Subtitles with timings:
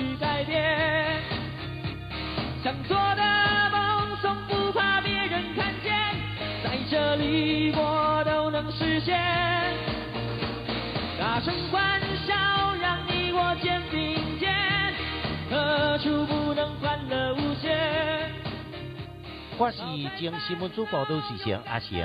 [0.00, 1.20] 去改变。
[2.64, 3.22] 想做的
[3.70, 5.92] 梦，从不怕别人看见，
[6.64, 9.20] 在这里我都能实现。
[11.18, 12.34] 大声欢笑，
[12.80, 14.54] 让你我肩并肩，
[15.50, 18.30] 何处不能欢乐无限？
[19.58, 19.82] 我是
[20.18, 21.98] 将新闻主播都是成阿成，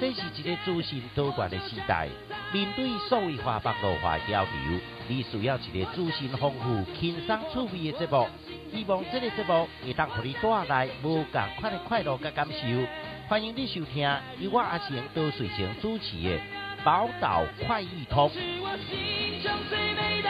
[0.00, 2.08] 这是一个资讯多元的时代。
[2.52, 8.26] 面对所谓化网络化交流，你需要一个资讯丰富、轻松趣味的节目。
[8.72, 12.86] 希望这个节目会当让你带来无共款的快乐甲感受。
[13.28, 14.08] 欢迎你收听
[14.38, 16.38] 由我阿成都随成主持的
[16.84, 18.28] 《宝岛快意通》。
[18.32, 20.28] 是我心中最美的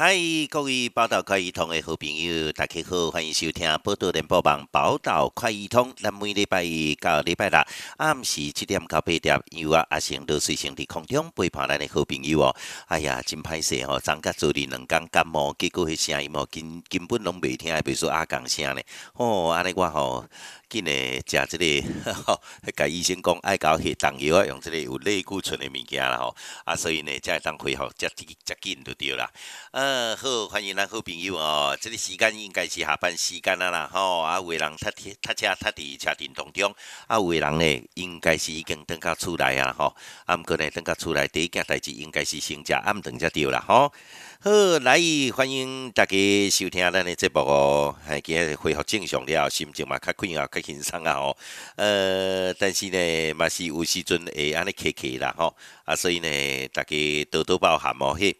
[0.00, 0.14] 嗨，
[0.48, 5.92] 各位宝岛快易通的好朋友，大家好，欢迎收听《报道联播网》宝岛快易通。
[5.96, 7.58] 咱每礼拜一到礼拜六
[7.96, 12.56] 暗时七点到八点，由啊阿成都随行伫空中陪伴咱的好朋友哦。
[12.86, 18.80] 哎呀，真歹势吼，昨甲昨日两工感冒，结果迄声音哦，根根本拢袂听，袂说阿讲声呢。
[19.14, 20.24] 哦，安尼我吼。
[20.68, 22.40] 紧诶，食即个， 吼，
[22.76, 29.30] 甲医生讲爱搞血糖药啊，用即个有类固醇诶物件啦吼，啊，所以呢，才会当恢复遮滴遮紧就对啦。
[29.72, 36.74] 呃，好，欢迎咱好朋友哦，即个时间应该是下班时间啊啦，吼，啊，有诶人踢踢踢车踢伫车阵当中，
[37.06, 39.94] 啊，有诶人呢，应该是已经等到厝内啊，吼，
[40.26, 43.92] 啊，毋过呢，等到厝内第一件代志应该是先食暗顿才对啦，吼。
[44.40, 44.50] 好，
[44.82, 45.00] 来
[45.34, 46.16] 欢迎大家
[46.48, 51.36] 收听咱的节目哦，还今日恢复正常了，心情嘛较快啊，较轻松啊吼。
[51.76, 55.54] 呃，但是呢，嘛是有时阵会安尼客客啦吼，
[55.84, 58.36] 啊，所以呢，大家多多包涵哦嘿。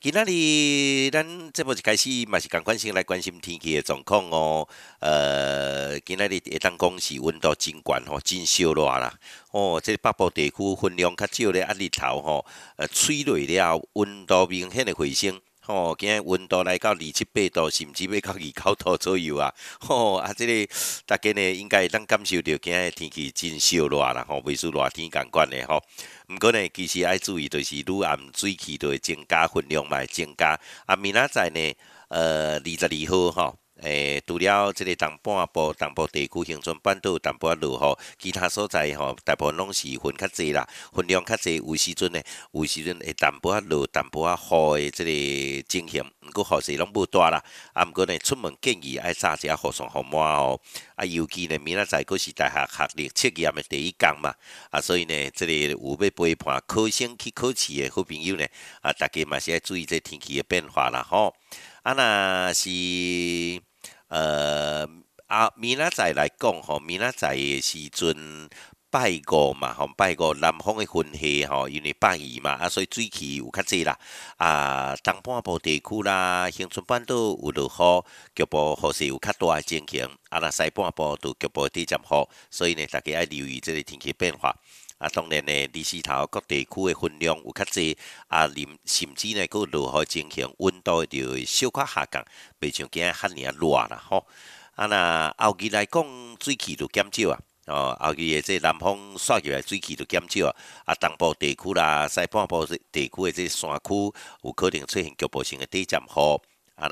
[0.00, 4.68] 今仔日咱节目一开始嘛是共关心来关心天气的状况哦。
[4.98, 9.16] 呃，今仔日会当讲是温度真悬吼，真烧热啦。
[9.52, 12.44] 哦，这北部地区分量较少咧，啊日头吼，
[12.74, 15.40] 呃，吹落了，温度明显的回升。
[15.64, 19.54] 吼、今日温度来到二七八度，甚至要到二九度左右啊！
[19.78, 20.74] 吼、啊，即个
[21.06, 25.80] 大家呢应该会感受到今日天气真烧热啦，吼、袂输热天共款的吼。
[26.28, 30.58] 毋过呢，其实爱注意，就是愈暗水汽都会增加，分量嘛会增加。
[30.86, 31.74] 啊，明仔载呢，
[32.08, 33.61] 呃，二十二号吼。
[33.82, 40.66] 诶，除了即个东半部、东部地区、恒春半岛淡薄仔落雨，其他所在吼，大部分拢是云较济啦，
[40.96, 42.22] 云量较济，有时阵呢，
[42.52, 47.42] 有时阵会淡薄仔落、淡薄仔雨的即个情形，毋过雨势拢无大啦。
[47.72, 50.60] 啊，毋过呢，出门建议爱炸一下雨伞雨伞哦。
[50.94, 54.32] 啊，尤其呢，明仔载佫是大学学历测验的第一工嘛，
[54.70, 58.46] 啊，所以呢，即个有要陪伴考生去考试的好朋友呢，
[58.80, 61.34] 啊，大家嘛是爱注意这天气的变化啦，吼。
[61.82, 62.70] 啊，若是
[64.12, 64.86] 呃
[65.26, 68.50] 啊，明仔载来讲吼，明仔载的时阵
[68.90, 73.98] 拜五嘛，吼拜五南方的云系吼，因为拜二嘛，啊，所以水汽有较济啦。
[74.36, 80.06] 啊，东半部地区啦，乡村半岛有落雨，局部雨势有较大的情形。
[80.28, 84.54] 啊，若西半部都局部地渐雨，所以呢，大家爱留意即个天气变化。
[85.02, 87.98] 啊，当然呢，日时头各地区的分量有较济，
[88.28, 92.24] 啊，甚甚至呢，佫落雨情形，温度就会小可下降，
[92.60, 94.24] 袂像今日遐尔热啦吼。
[94.76, 96.04] 啊，若后期来讲，
[96.40, 97.40] 水汽就减少啊。
[97.66, 100.54] 哦，后期的这南方刷入来水汽就减少啊。
[100.84, 104.14] 啊，东部地区啦、西半部地区的这山区，
[104.44, 106.40] 有可能出现局部性的地震雨。
[106.76, 106.86] 啊，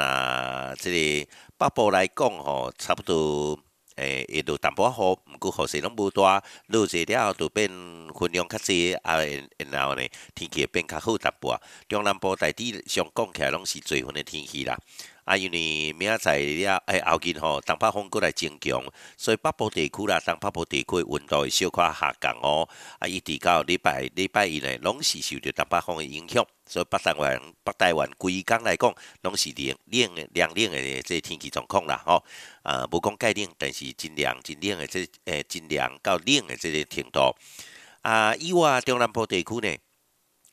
[0.71, 3.57] 若即个北部来讲吼，差不多。
[4.01, 9.19] 诶，会落淡薄雨，毋过雨势拢无大，落济了后就变云量较济，啊，
[9.71, 10.03] 然后呢，
[10.35, 11.63] 天气会变较好淡薄仔。
[11.89, 14.79] 中南部大致上讲起来拢是最云的天气啦。
[15.31, 18.83] 啊，因为明仔载了，诶，后日吼，东北风过来增强，
[19.17, 22.69] 所以北部地区啦，东北部地区温度会小可下降哦。
[22.99, 28.93] 啊，一直到礼拜礼拜一呢，拢是受着东北风的影响，所以北台湾北台湾规工来讲，
[29.23, 32.25] 拢是凉凉的凉凉的这天气状况啦，吼。
[32.65, 37.33] 啊，无讲介冷，但是真凉真冷的这诶，真凉到冷的这个程度。
[38.03, 39.77] 啊，以外中南部地区呢，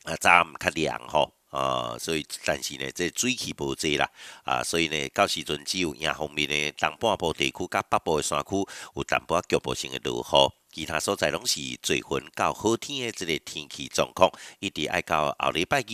[0.04, 1.34] 啊，早暗较凉吼。
[1.50, 4.10] 啊，所以但是呢，这水汽无济啦，
[4.44, 8.50] 啊，所以呢，到时阵只有迎方面呢，东半部地区甲北部的山区
[8.94, 14.30] 有淡薄仔局部性的落雨，其他所在拢是最云较好天的即个天气状况，
[14.60, 15.84] 一直爱到后礼拜二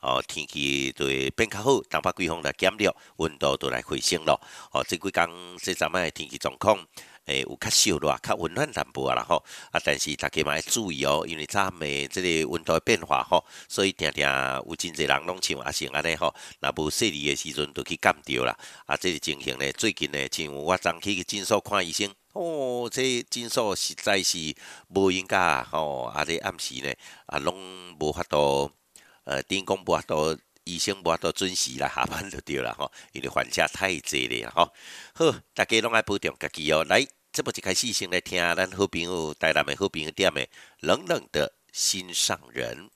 [0.00, 4.40] 哦，天气就会变较好，东北季风来减弱，温度都来回升咯。
[4.72, 6.78] 哦，即几工这阵仔的天气状况。
[7.26, 14.24] 诶，有较少热，较温暖淡薄啊啦吼，啊，但是大家嘛要注意哦，因为早暗的即个温度变化吼，所以定定
[14.66, 18.56] 有真侪人拢像啊像安尼吼，若无细腻的时阵都去感着啦。
[18.86, 24.54] 啊，这个情形呢，最近呢，像我昨去诊所看医生，哦，这诊所实在是
[24.88, 26.92] 无应该吼，啊，咧暗时呢，
[27.26, 27.56] 啊，拢
[27.98, 28.70] 无法度，
[29.24, 34.72] 呃，电工无法度，医生无都准时来下班就对了吼，因为患者太济咧吼。
[35.14, 36.82] 好，大家拢爱保重家己哦。
[36.84, 40.48] 来，这么一开始先来听咱好朋友台南的好朋友点的
[40.80, 42.90] 冷冷的心上人。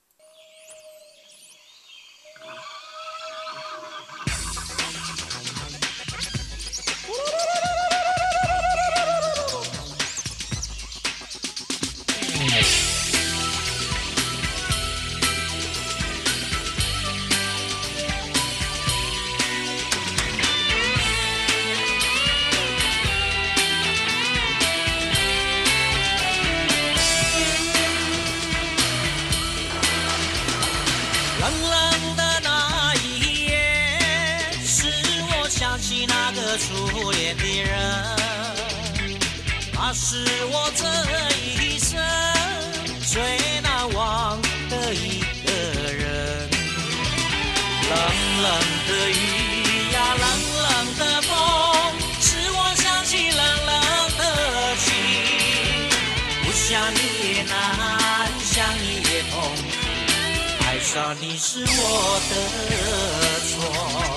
[60.98, 64.07] 上你是我的错。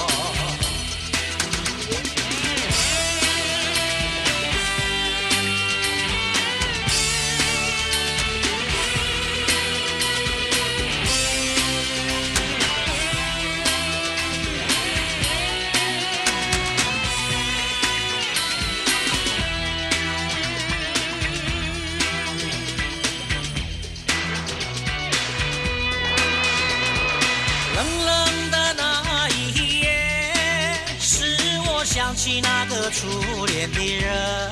[32.93, 34.49] 初恋的人，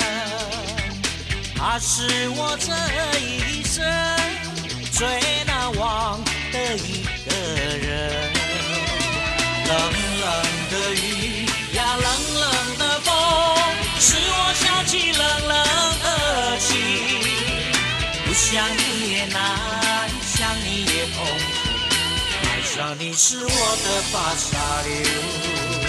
[1.56, 2.72] 他是我这
[3.20, 3.84] 一生
[4.94, 5.08] 最
[5.46, 7.32] 难忘的一个
[7.78, 7.88] 人。
[9.68, 9.72] 冷
[10.22, 10.26] 冷
[10.72, 12.06] 的雨呀，冷
[12.40, 13.08] 冷的风，
[14.00, 15.54] 使我想起冷冷
[16.02, 16.68] 的情。
[18.26, 18.82] 不想你
[19.12, 19.38] 也难，
[20.26, 21.44] 想你也痛苦。
[22.44, 23.50] 爱上你是我
[23.84, 24.48] 的发沙
[24.88, 25.89] 流。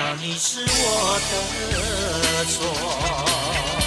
[0.00, 3.79] 难道你是我的错。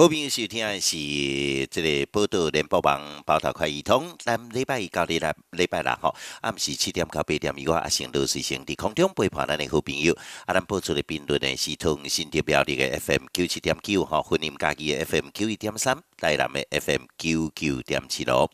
[0.00, 0.96] 好朋友收听的是
[1.66, 10.16] 这个报道联播网报道快易通，咱礼拜一到礼拜礼拜六吼，暗时七点到八点，由我阿成都是成伫空中陪伴咱的好朋友，
[10.46, 18.50] 啊，咱播出的频率呢是通新地标的 FM 九七点九吼，婚姻家己的 FM 九一点三，台南嘅 FM 九九点七咯。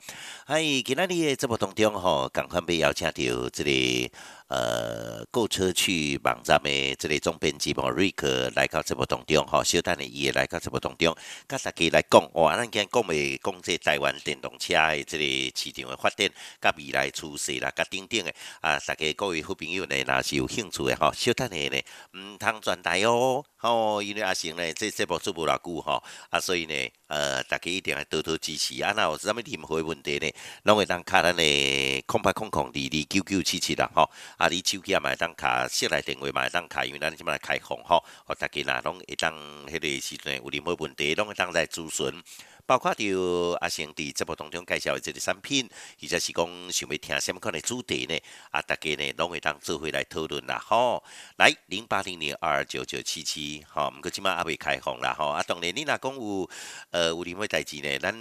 [0.46, 4.16] 嗨，今仔日嘅节目当中吼，赶快被邀请到即、个。
[4.49, 11.12] 呃，购车去网站的这个总编辑莫瑞克来到节目当中，吼，小等的伊会来到节目当中，
[11.49, 15.25] 甲大家来讲，哇，咱今日讲袂讲这台湾电动车的这个
[15.56, 16.30] 市场的发展，
[16.61, 21.82] 甲未来趋势啦，甲等等的啊，大家各位好朋友呢，若是有兴趣的吼，小等的呢，
[22.14, 30.29] 毋通转台哦，吼，因为阿成呢，这节目做无偌久吼，啊，所以呢，呃，大家一定要多多支持，啊，那有啥物任何问题呢，
[30.65, 34.11] 拢会当卡咱的空白空空二二九九七七啦，吼。
[34.37, 39.33] 啊，你手机也买当卡，室内电话买当卡，因为咱即摆开放吼，哦，大家若拢会当
[39.67, 42.23] 迄个时阵有任何问题，拢会当来咨询。
[42.66, 43.04] 包括着
[43.61, 45.68] 阿成伫节目当中介绍的这个产品，
[46.00, 48.18] 或者是讲想要听什么款的主题呢？
[48.50, 51.02] 啊，大家呢拢会当做回来讨论啦，吼。
[51.37, 55.28] 来零八零零二九九七七，吼，毋过即马还未开放啦，吼。
[55.28, 56.50] 啊，当然你若讲有
[56.90, 58.12] 呃有任何代志呢，咱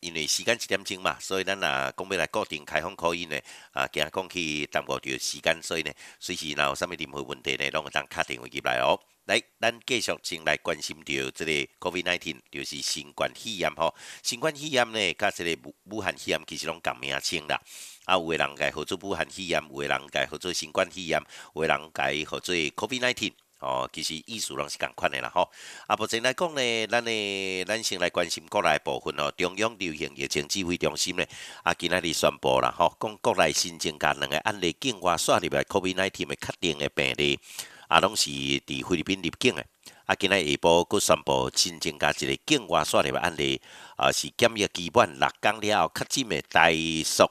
[0.00, 3.38] 因为时间一点钟嘛，所以咱若讲要来固定开放可以呢，
[3.72, 8.98] 啊，惊讲去耽误着时间，所以呢，随时若有啥物任何问题呢，拢会当敲电话入来哦。
[9.26, 13.94] 来，咱继续先来关心着即个 COVID-19，就是新冠肺炎吼。
[14.22, 17.58] 新冠肺炎呢，甲即个武武汉肺炎其实拢共名称啦。
[18.04, 21.18] 啊，有诶人甲号做武汉肺炎，有诶人甲号做新冠肺炎，
[21.54, 23.32] 有诶人甲号做 COVID-19。
[23.60, 25.50] 哦，其实意思拢是共款诶啦吼。
[25.86, 29.32] 啊，目前来讲呢，咱诶咱先来关心国内部分哦。
[29.38, 31.24] 中央流行疫情指挥中心呢，
[31.62, 37.40] 啊，今仔日宣布啦吼，讲国内新增加两个案例境外刷入来 COVID-19 诶确定诶病例。
[37.88, 39.66] 啊，拢是伫菲律宾入境诶。
[40.06, 43.58] 啊，今仔下晡佫宣布新增加一个境外刷入案例，
[43.96, 46.70] 啊，是检疫基本六工了后确诊诶大
[47.02, 47.24] 叔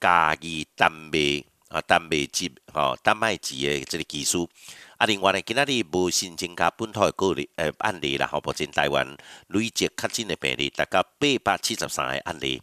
[0.00, 4.48] 加义丹麦啊，丹麦籍吼，丹麦籍诶即个技术。
[4.96, 9.16] 啊，另外呢，今仔日无新增加本土诶个例诶案例啦，吼，目前台湾
[9.48, 12.62] 累计确诊诶病例达到八百七十三个案例。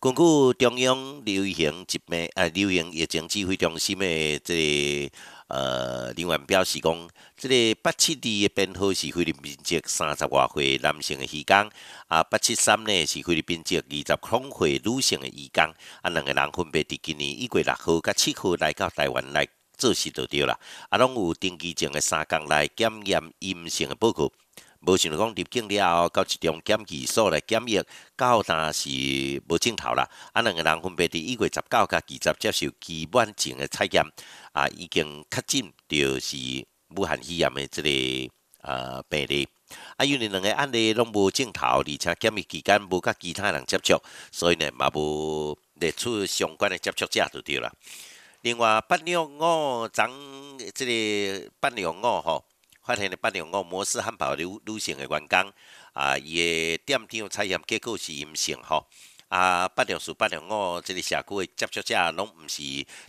[0.00, 0.22] 根据
[0.58, 5.16] 中央流行疾病啊，流行疫情指挥中心诶即个。
[5.48, 11.70] 呃，另外表示讲，即个八七二的编号是菲律宾籍三十外岁男性的时间，
[12.06, 15.64] 啊，八七三呢是菲律宾籍二十空岁女性的移工，
[16.02, 20.58] 啊，两个人分别伫今年一月六号甲七号来到台湾来做事就对啦，
[20.90, 24.30] 啊，拢有登记证的三工来检验阴性的报告。
[24.80, 27.82] 无想讲入境了后，到一中检疫所来检疫，
[28.16, 28.88] 到但是
[29.48, 30.08] 无镜头啦。
[30.32, 34.04] 啊，两个人分别伫一月十九甲二十接受基本证的采验，
[34.52, 36.36] 啊，已经确诊就是
[36.96, 39.48] 武汉肺炎的即个呃病例。
[39.96, 47.70] 啊，因为两个案例拢无镜头，而且检疫期间无甲其他人接触，所以呢，嘛无列出相关的接触者就对啦。
[48.42, 50.08] 另外，八六五张
[50.72, 52.44] 即个八六五吼。
[52.88, 55.52] 发现了八零五摩斯汉堡女女性的员工，
[55.92, 58.86] 啊，伊的店长采验结果是阴性吼。
[59.28, 62.62] 啊，八零四八零五这个社区的接触者，拢毋是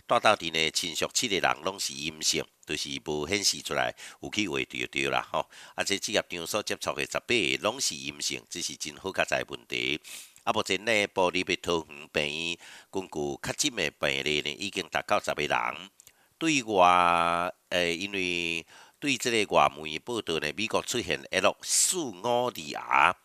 [0.06, 5.48] 带到伫呢亲属七个人，拢是阴性，就是无显示出来有去话对对啦吼。
[5.74, 9.98] 啊，这职业场所接触的十八个拢是阴性，这是真好加在问题。
[10.44, 12.58] 啊，目前呢，玻璃被桃园病院
[12.90, 15.90] 根据确诊的病例呢，已经达到十个人。
[16.38, 18.66] 对外，诶，因为
[19.00, 23.16] 对即个外媒报道呢，美国出现 L 四五二 R，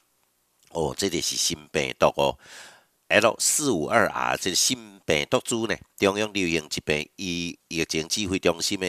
[0.70, 2.40] 哦，这个是新病毒哦
[3.10, 8.88] ，L 四五二 R 这个新病毒株呢，中央流行疾病疫疫情指挥中心的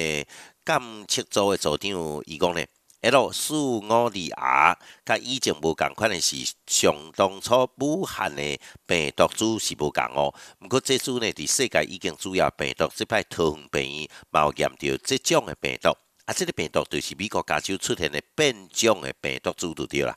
[0.65, 1.91] 监测组的组长
[2.25, 2.65] 伊讲呢
[3.01, 6.37] ，L 四五二 R 甲以前无共款的是，
[6.69, 15.91] 上当初武汉的病毒株是无共哦，毋过这株呢，伫世界已经主要病毒，即摆桃园病院冒验着即种的病毒。
[16.27, 20.15] 啊，这个病毒就是美国加州出现的变种的病毒株就对啦。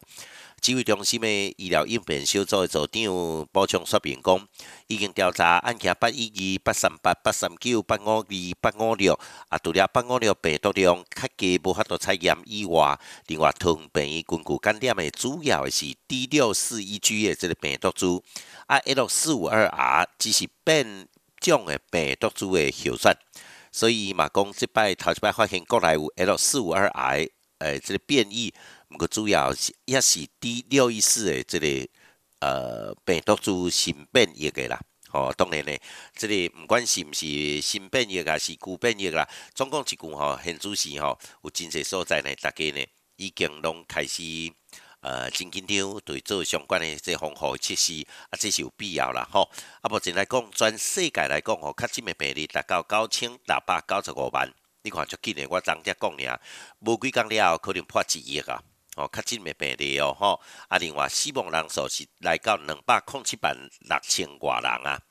[0.60, 4.48] 指挥中心的医疗应变小组的组长补充说明讲，
[4.88, 8.26] 已经调查案件八一二、八三八、八三九、八五二、
[8.60, 9.18] 八五六，
[9.50, 18.24] 啊，除了八五六病毒量较低无法度采验以外，另外同病院根据感染的主要的是 D 六四一 G 的这个病毒株，
[18.66, 21.08] 啊，L 四五二 R 只是变
[21.40, 23.16] 种的病毒株的后算。
[23.72, 28.54] 所以嘛，讲即摆头一摆发现国内有 L 四五二 I，诶，即个变异，
[28.90, 31.90] 毋过主要是也是 D 六一四诶，即个
[32.40, 34.80] 呃病毒株新变异个啦。
[35.12, 35.82] 吼，当然咧，
[36.16, 42.86] 即个毋管是毋是新变异啊，是旧变异啦，总共一句吼，现主是吼，有真侪所在呢，大家呢
[43.16, 44.22] 已经拢开始。
[45.02, 49.50] 呃，真紧张，对做相关的这防护措施，啊，这是有必要啦，吼。
[49.82, 54.54] 啊，目前来讲，全世界来讲，吼，确诊的病例达到九千六百九十五万。
[54.82, 56.42] 你看，足紧的，我昨只讲尔，
[56.80, 58.62] 无几工了，可能破一亿啊。
[58.98, 60.42] 哦，确诊的病例哦，吼。
[60.68, 65.02] 啊，另外死亡人数是来到两百零七万六千外人啊。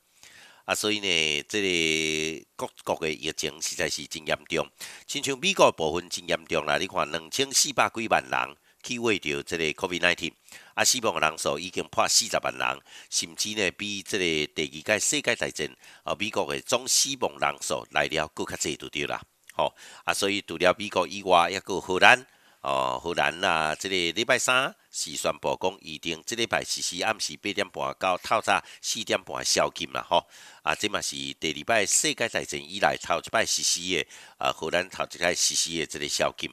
[0.67, 4.69] 啊，所以呢，这个各国的疫情实在是真严重，
[5.07, 6.77] 亲像美国部分真严重啦。
[6.77, 8.57] 你看，两千四百几万人。
[8.83, 10.33] 去为着即个 COVID-19，
[10.75, 12.81] 啊，死亡人数已经破四十万人，
[13.11, 15.69] 甚至呢比即个第二届世界大战
[16.05, 19.21] 啊美国的总死亡人数来了更较济就对啦。
[19.55, 22.25] 吼，啊，所以除了美国以外，抑个荷兰，
[22.61, 30.25] 哦，荷兰啦，即个礼拜三是宣布讲预定即礼拜实施暗时八点半到透早四点半宵禁啦，吼，
[30.63, 34.07] 啊，这嘛是第二摆世界大战以来头一摆实施的，
[34.39, 36.49] 啊，荷兰头一摆实施的即个宵禁。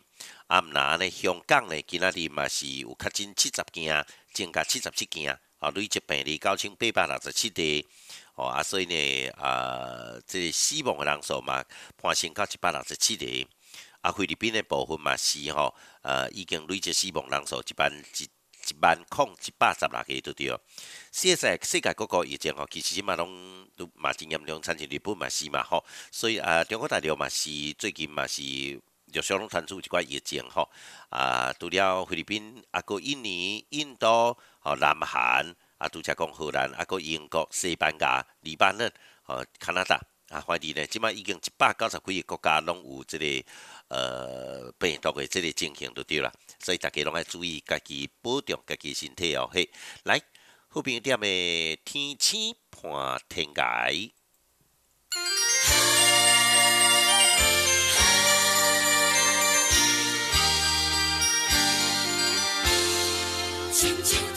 [0.48, 1.10] 啊，毋那呢？
[1.10, 1.82] 香港呢？
[1.88, 7.88] 今仔日嘛是有确诊七十件，增加七十七件，啊，累积病例九千八百六十七例，
[8.36, 11.66] 哦啊，所以呢，啊，这死亡的人数嘛，
[11.98, 13.48] 攀升到一百六十七例。
[14.02, 15.74] 啊，菲律宾的部分嘛是吼，
[16.04, 20.60] 呃，已经累积死亡人数一万一一万空一百十六个，对对？
[21.12, 27.50] 世界世界各个疫情吼，其实嘛拢都嘛真严重，参像日本嘛是嘛吼，所以啊，中国大陆嘛是
[27.80, 28.80] 最近嘛是
[29.15, 30.69] 就小龙传出一寡疫情吼，
[31.10, 38.91] 啊，除了菲律宾，啊，个印尼、印度、吼南韩，啊，拄则讲荷兰，啊，个英国、西班牙、黎巴嫩、
[39.24, 39.95] 吼加拿大，
[40.29, 43.50] 啊，反正呢，即摆已经一百九十几个国家拢有即个。
[43.88, 49.48] 呃，病毒的这个情形就对啦，所以大家拢要注意家己保重家己身体哦。
[49.53, 49.69] 嘿，
[50.05, 50.19] 来，
[50.69, 54.25] 后边点的天气判天解。
[63.75, 64.35] 亲亲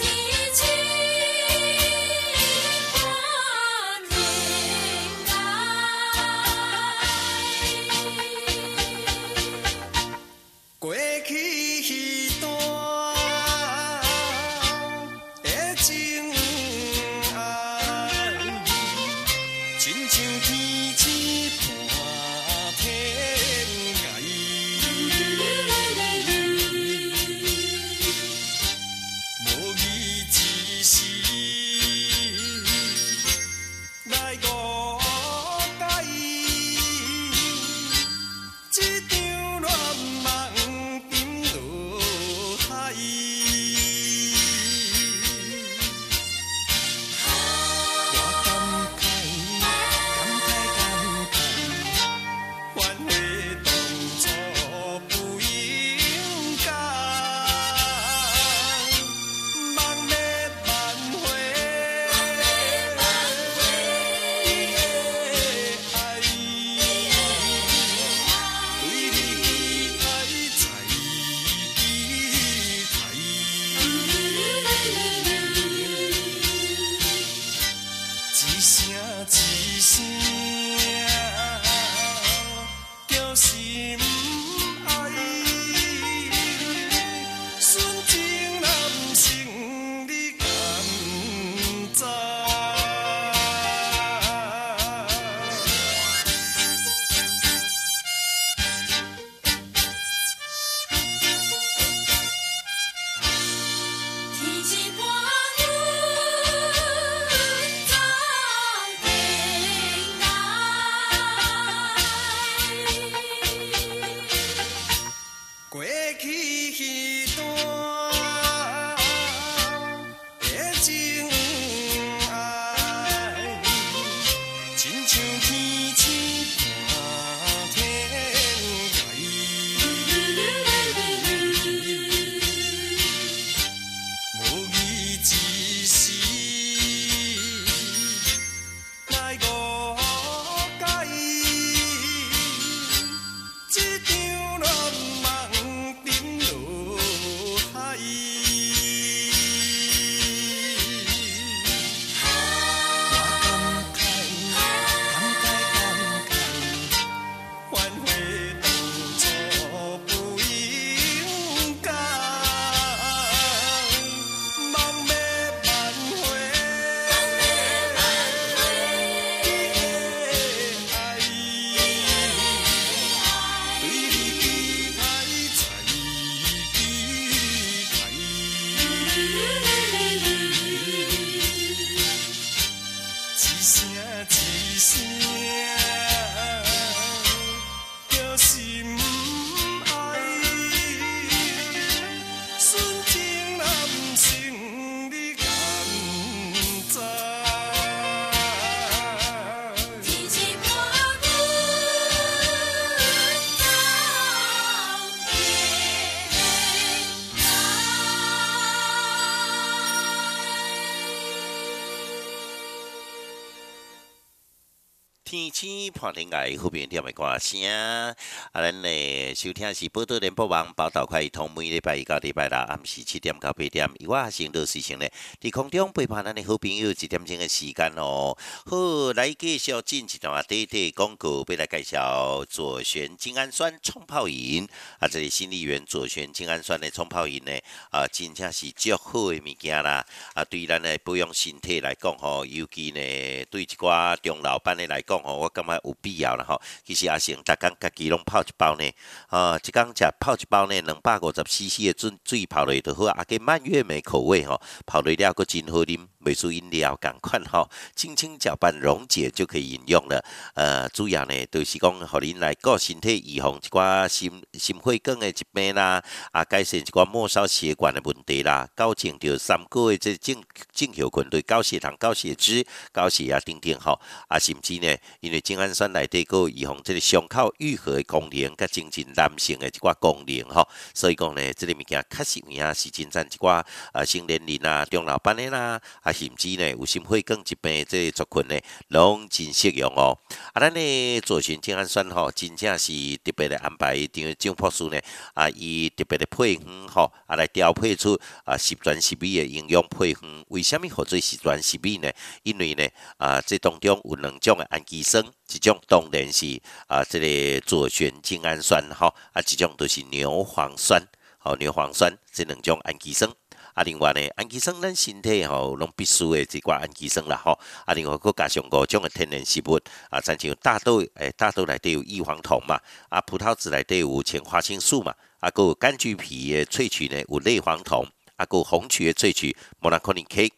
[215.30, 217.62] 天气破天外，后边点的歌声。
[217.62, 218.16] 啊，
[218.54, 225.06] 咱呢收听是报道联播网报道快通，每礼拜一到礼拜六暗时七点到八点，由我先到事情呢，
[225.38, 228.34] 伫空中陪伴咱的好朋友一点钟的时间哦。
[228.64, 234.66] 好，来继续进一段短短广告，要来介绍左旋精氨酸冲泡饮。
[234.98, 237.52] 啊，这里新力源左旋精氨酸的冲泡饮呢，
[237.90, 240.02] 啊，真正是足好的物件啦。
[240.32, 245.17] 啊，对咱的保养身体来讲吼，尤其呢对一寡中老板的来讲。
[245.24, 246.60] 哦，我感觉有必要了吼。
[246.84, 248.90] 其实阿成，逐工家己拢泡一包呢。
[249.28, 253.06] 啊，一工食泡一包呢，两百五十 CC 的水水泡落就好。
[253.06, 256.06] 啊，个蔓越莓口味吼，泡落了个真好啉。
[256.20, 260.22] 美术饮料赶快吼，轻轻搅拌溶解就可以饮用了。
[260.54, 266.02] 呃，主要呢就是讲，互恁来顾身体，预防一寡心心血管的疾病啦，
[266.32, 273.98] 啊，改善一寡末梢血管的问题啦，搞清着三个月这正正血群对高血糖、高血脂、高血压等等吼。
[274.26, 280.68] 啊，甚至呢，因为精氨酸内底个预防这个伤口愈合的功能，甲增进男性的一寡功能吼。
[280.94, 285.80] 所以讲呢，这个物件确实有影是真赞一寡啊，成年人啊，中老板的啦。
[286.02, 290.18] 啊，甚至呢，有心血管疾病这族群呢，拢真适用哦。
[290.52, 292.92] 啊，咱呢左旋精氨酸吼，真正是
[293.24, 294.98] 特别的安排，因为种朴素呢，
[295.34, 300.44] 啊，伊特别的配方吼，啊来调配出啊十全十美的营养配方。
[300.48, 302.10] 为虾米或做十全十美呢？
[302.42, 311.02] 因为呢，啊，这当中有两种的氨基酸，一种当然是啊，这个左旋精氨酸吼，啊，一种都是牛磺酸，
[311.38, 313.30] 吼，牛磺酸这两种氨基酸。
[313.74, 317.56] 啊，另外呢，氨基酸咱身体吼拢必须的这寡氨基酸啦吼。
[317.84, 319.78] 啊，另外佫加上五种的天然食物
[320.10, 330.52] 啊，咱像大豆，诶，大豆内底有异黄酮嘛，啊，葡萄籽内底有前花青素嘛，啊，佮柑橘皮的萃取呢有类黄酮，啊，佮红曲的萃取 m o n a c o n i K，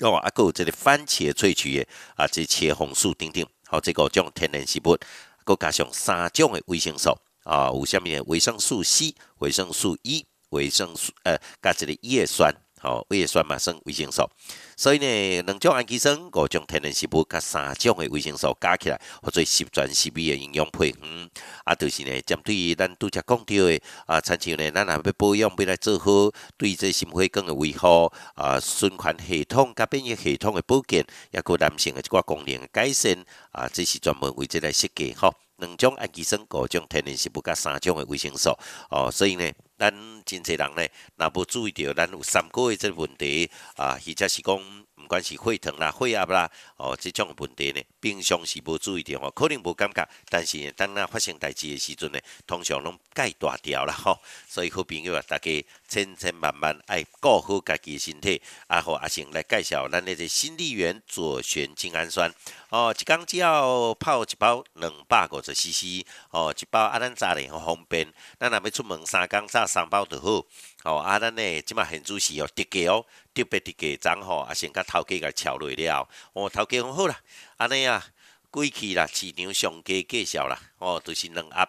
[0.00, 4.96] 哦，啊，佮这个番茄萃取的啊，这茄红素等等，好，这五种天然食物，
[5.44, 10.24] 佮加上三种的维生素啊，有下面维生素 C、维生素 E。
[10.50, 14.28] 维生素，呃，加一个叶酸，吼，叶酸嘛算维生素，
[14.76, 21.30] 所以呢，两种氨基酸，五种天然食物，加三种的维生素加起来，或者十全十美的营养配方，
[21.64, 38.50] 啊，就是呢，针对咱拄则讲到的，啊，亲像呢，咱若要保养，要来做好对这心血管的维护，啊，循环系统甲免疫系统的保健，也个男性的一寡功能的改善，啊，这是专门为这来设计，吼，两种氨基酸，五种天然食物，加三种的维生素，
[38.90, 39.50] 哦，所以呢。
[39.78, 39.90] 咱
[40.24, 54.18] 真侪人呢，若无注意到咱有三个月即个问题啊，或者是讲，管是血糖啦、血压啦，哦，即种问题呢，平常时无注意到吼，可能无感觉，但是当咱发生代志的时阵呢，通常拢戒大条啦吼。
[54.48, 62.32] 所以好朋友啊，大家千千万万爱顾好家己身体，啊好阿成来介绍咱个新力源左旋精氨酸。
[62.70, 68.12] 哦，一缸只要泡一包两百五十 CC，哦，一包啊，咱炸咧好方便。
[68.38, 70.44] 咱若要出门三缸炸三包就好。
[70.84, 73.04] 哦，啊，咱呢即马现主是哦，特价哦，
[73.36, 76.08] 特别特价涨吼，啊，先甲头家甲敲落了。
[76.32, 77.20] 哦，头家讲好啦，
[77.58, 78.02] 安尼啊，
[78.50, 80.58] 贵去啦，市场上价介绍啦。
[80.78, 81.68] 哦，都是两盒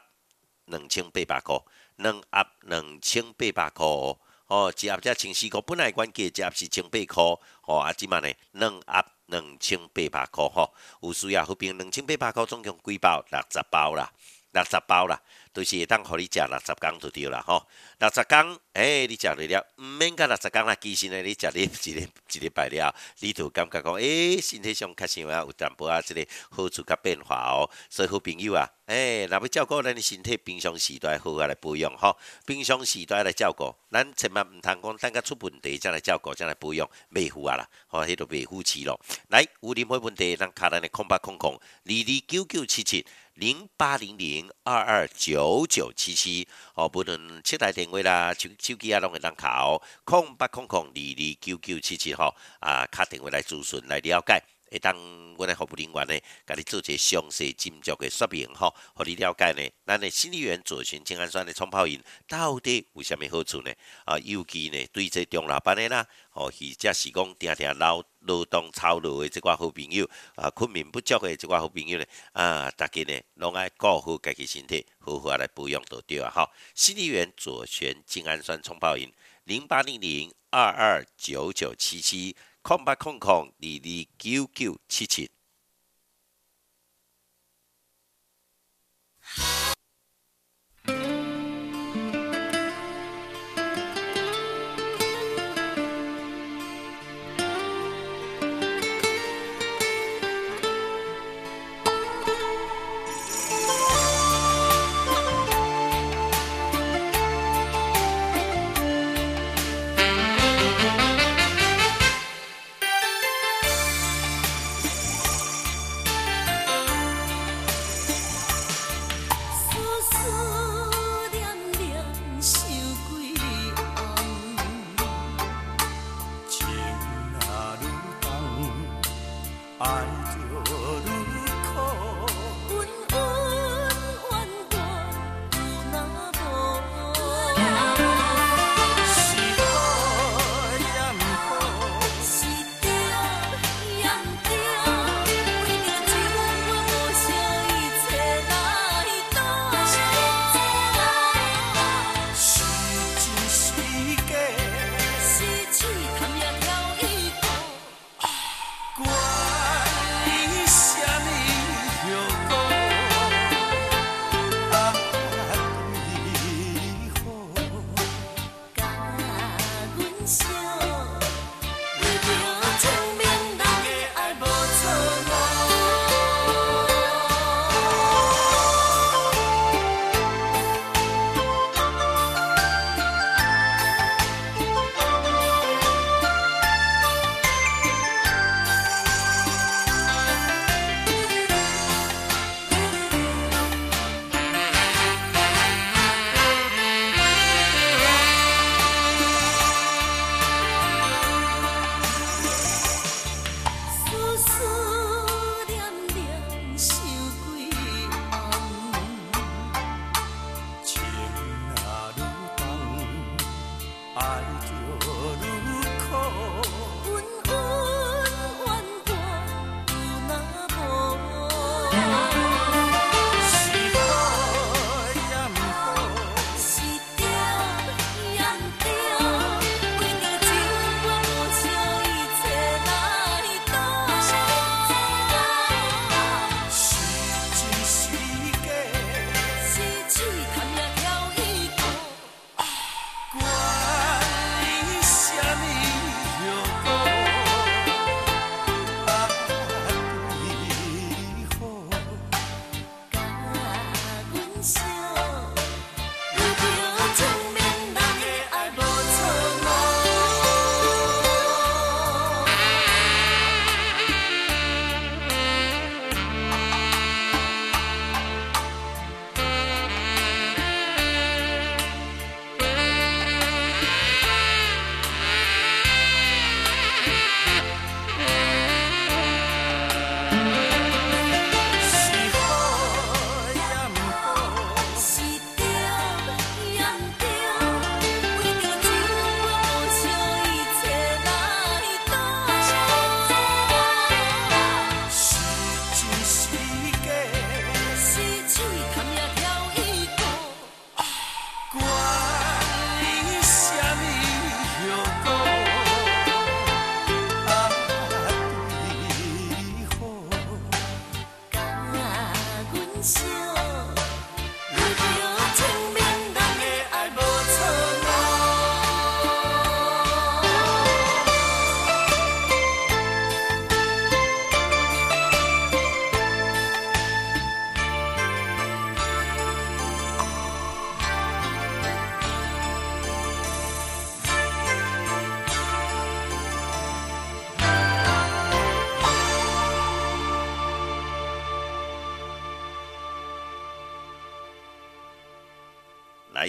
[0.66, 1.62] 两千八百箍，
[1.98, 3.84] 两盒两千八百箍。
[3.84, 7.38] 哦哦，一盒才千四箍，本来关价一盒是千八箍。
[7.64, 9.06] 哦，啊，即马呢两盒。
[9.28, 13.22] 两千八百箍吼，有需要好平两千八百箍总共几包？
[13.30, 14.10] 六十包啦，
[14.54, 15.22] 六十包啦，
[15.58, 17.66] 就是会当互你食六十工就对啦吼。
[17.98, 27.68] 六十工，诶，你食了了，毋免甲六十工啦，其实呢，你食你 一日一日拜了，你就感觉讲，诶，身体上确实有有淡薄啊，即个好处甲变化哦。
[27.90, 32.16] 所以好朋友啊，诶，若要照顾咱的身体，平常时代好啊来保养吼，
[32.46, 39.00] 平常时代来照顾，咱千万毋通讲等甲出问题才来照顾，才来保养，未赴啊啦，吼，迄个袂赴期咯。
[39.30, 54.44] 来，有任何问题，咱卡咱的空八空空二二九九七七零八零零二二九九九七七，哦，不论七台电话啦，手手机啊，拢会当考空八空空二二九九七七吼，啊，卡电话来咨询来了解。
[54.70, 54.94] 会当
[55.38, 59.62] 阮的服务人员呢，甲你做一详细斟酌的说明吼，互你了解呢。
[59.86, 63.72] 咱的新力源左旋精氨酸的冲泡饮到底有啥物好处呢？
[64.04, 76.30] 啊，尤其呢，对这中老板的啦，哦，或者是讲定定老劳动操劳的即寡好朋友，啊，困眠不足的即寡好朋友呢，啊，大家呢，拢爱顾好家己身体，好好来保养都对啊。
[76.30, 79.12] 好，新力源左旋精氨酸冲泡饮
[79.46, 82.36] 零八零零二二九九七七。
[82.64, 85.32] 空八空空二二九九七七。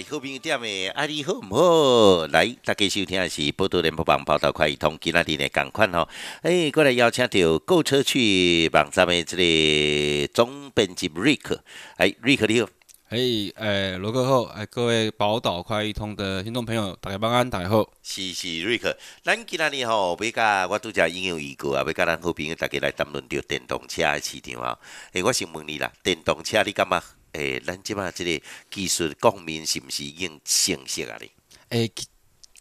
[0.09, 2.27] 好朋友点的啊，你好唔好？
[2.29, 6.09] 来，大家收听的是《报道联播网》报道快一通，今仔日的共款吼，
[6.41, 11.63] 诶、过来邀请到购车去网站的这个总编辑瑞克，
[11.97, 12.67] 哎，瑞克你好，
[13.07, 17.87] 嘿，诶，罗哥好，哎，各位宝岛快一通的听众朋友，大家晚安，大家好。
[18.01, 24.75] 是是瑞克，咱今仔日吼，要甲我拄则应用预告啊，要甲咱好朋友大家来谈论着电动车的市场啊。
[25.13, 26.99] 诶、我想问你啦，电动车你感觉？
[27.33, 31.17] 诶、咱即马即个技术共鸣是毋是已经成熟啊？
[31.19, 31.31] 咧？
[31.69, 31.89] 哎，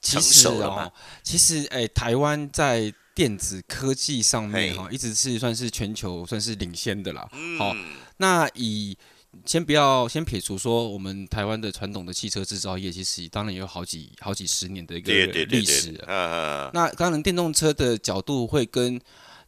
[0.01, 7.29] 其熟了其实哎，台湾在电子科技上面嘿哈，一直是算是全球算是领先的啦。
[7.33, 7.75] 嗯好，
[8.19, 8.97] 那以
[9.45, 15.13] 先不要先撇除说我们台湾的传统的汽车制造业，其实当然也有好几好几十年的一个
[15.47, 19.01] 历史嗯那当然，电动车的角度会跟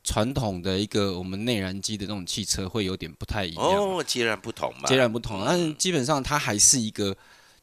[0.03, 3.65] 传统的一个我们内燃机的那种汽车会有点不太一样。
[3.65, 5.45] 哦，截然不同嘛，截然不同。
[5.45, 7.17] 但是嗯基本上它还是一个，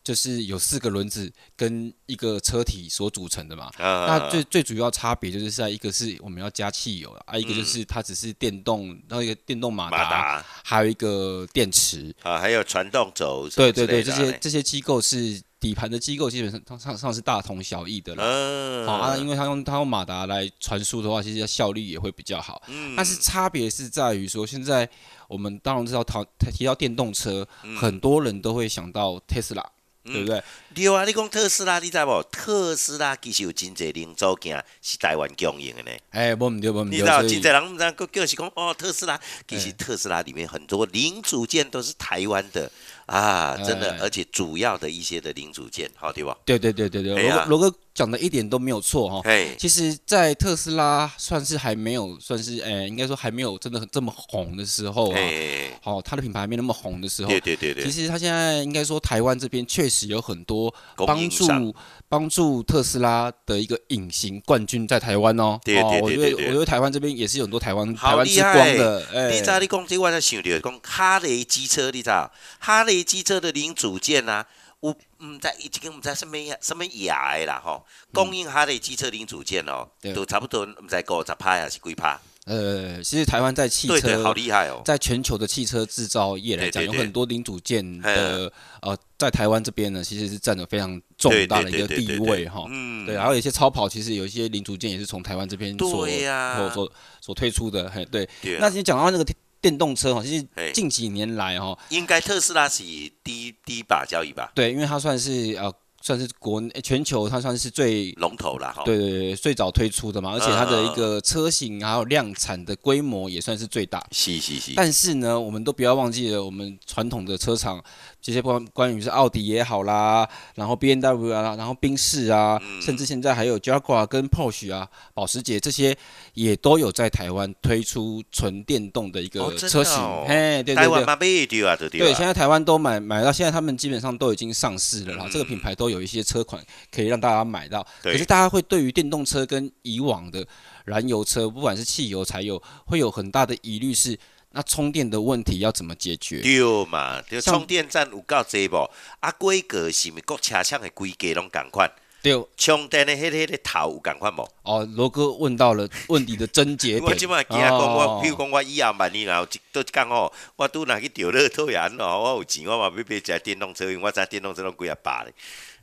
[0.03, 3.65] 就是有四个轮子跟一个车体所组成的嘛。
[3.77, 12.15] 啊那最最主要差别就是在一个是我们要加汽油啊，一个嗯就是它只是电动，然后一个电动马马达，达还有一个电池。
[12.21, 18.23] 啊，还有传动轴对对对，这些这些机构是底盘的机构基本上上上是大同小异的啦。
[18.23, 22.61] 嗯，好、啊，因为它用它用马达来传输的话，其实效率也会比较好。
[22.67, 24.87] 嗯但是差别是在于说，现在
[25.27, 29.63] 我们当然知道讨提到电动车，嗯很多人都会想到 Tesla，、
[30.03, 30.43] 对不对？
[30.75, 32.23] 对啊，你讲特斯拉，你知无？
[32.31, 35.91] 特斯拉其实有真侪零组件是台湾供应的呢。
[36.11, 42.71] 哎，我们对，我们对，你知道，真侪人毋知道，就是讲哦，特斯拉其实哎特斯拉里面很多零组件都是台湾的
[43.07, 46.37] 啊，真的哎，而且主要的一些的零组件，好对吧？
[46.45, 49.21] 对对对对对，哎呀罗罗哥讲的一点都没有错哈。
[49.25, 61.75] 嘿，其实，在特斯拉算是还没有，算是呃，应该说还没有真的很这么红的时候啊，嘿，好、它的品牌还没那么红的时候，对对对对，其实它现在应该说台湾这边确实有很多供帮助
[62.07, 65.59] 帮助特斯拉的一个隐形冠军在台湾哦。
[65.63, 69.07] 对对对，我觉得我觉得台湾这边也是有很多台湾好台湾之光的。
[69.11, 74.45] 哎，你知道你讲这我才想到讲哈雷机车，你知道哈雷机车的零组件啊，
[74.81, 82.19] 有毋知已经毋知什么什么牙的啦吼，供应它的机车零组件哦，都差不多毋知五十趴还是几趴？
[82.45, 84.39] 呃，其实台湾在汽对对，好车。
[84.39, 84.81] 厉害哦。
[84.85, 88.49] 在全球的汽车制造业来讲，有很多零组件的
[88.81, 92.63] 呃，在台湾这边呢，其实是占了非常重大的一个地位哈。
[92.69, 97.89] 嗯，对，然后有一些超跑，其实有一些零组件也是从台湾这边所对呀所所所推出的。
[97.89, 98.25] 嘿，对。
[98.61, 99.25] 那其实讲到那个
[99.61, 102.83] 电电动车哈，其嘿实近几年来哈，应该特斯拉是
[103.23, 108.83] 第一第一把交椅吧，对，因为它算是呃算是国内全球它算是最龙头了哈。
[108.85, 114.05] 对对对最早推出的嘛，而且它的一嗯个车型还有量产的规模也算是最大。
[114.11, 117.83] 是是是，但是呢，我们都不要忘记了，我们传统的车厂，
[118.27, 125.97] 这些关关于是奥迪也好啦，然后 B N W 啊，然后宾士啊，嗯甚至现在还有 Jaguar 跟 Porsche 啊，保时捷这些
[126.33, 129.95] 也都有在台湾推出纯电动的一个车型。
[129.95, 130.75] 哦嘿，对对对。
[130.75, 135.23] 台湾买得到啊，对现在台湾都买买到，现在他们基本上都已经上市了啦。
[135.25, 136.61] 嗯这个品牌都有一些车款
[136.91, 137.87] 可以让大家买到。
[138.03, 140.45] 对可是大家会对于电动车跟以往的
[140.83, 144.19] 燃油车，不管是汽油、柴油，会有很大的疑虑是，
[144.57, 146.41] 那充电的问题要怎么解决？
[146.41, 148.89] 对嘛，就充电站有够济无？
[149.19, 151.87] 啊，规格是毋是各车厂的规格拢共款？
[152.23, 154.49] 对充电的迄个迄个头有共款无？
[154.63, 157.01] 哦，罗哥问到了问题的症结点。
[157.05, 165.33] 我即摆惊讲我，哦譬如讲我以后万一若有一倒一工吼，我拄若去钓乐透也安怎， 我有钱，我嘛要买一台电动车，因为我知电动车拢几啊百咧。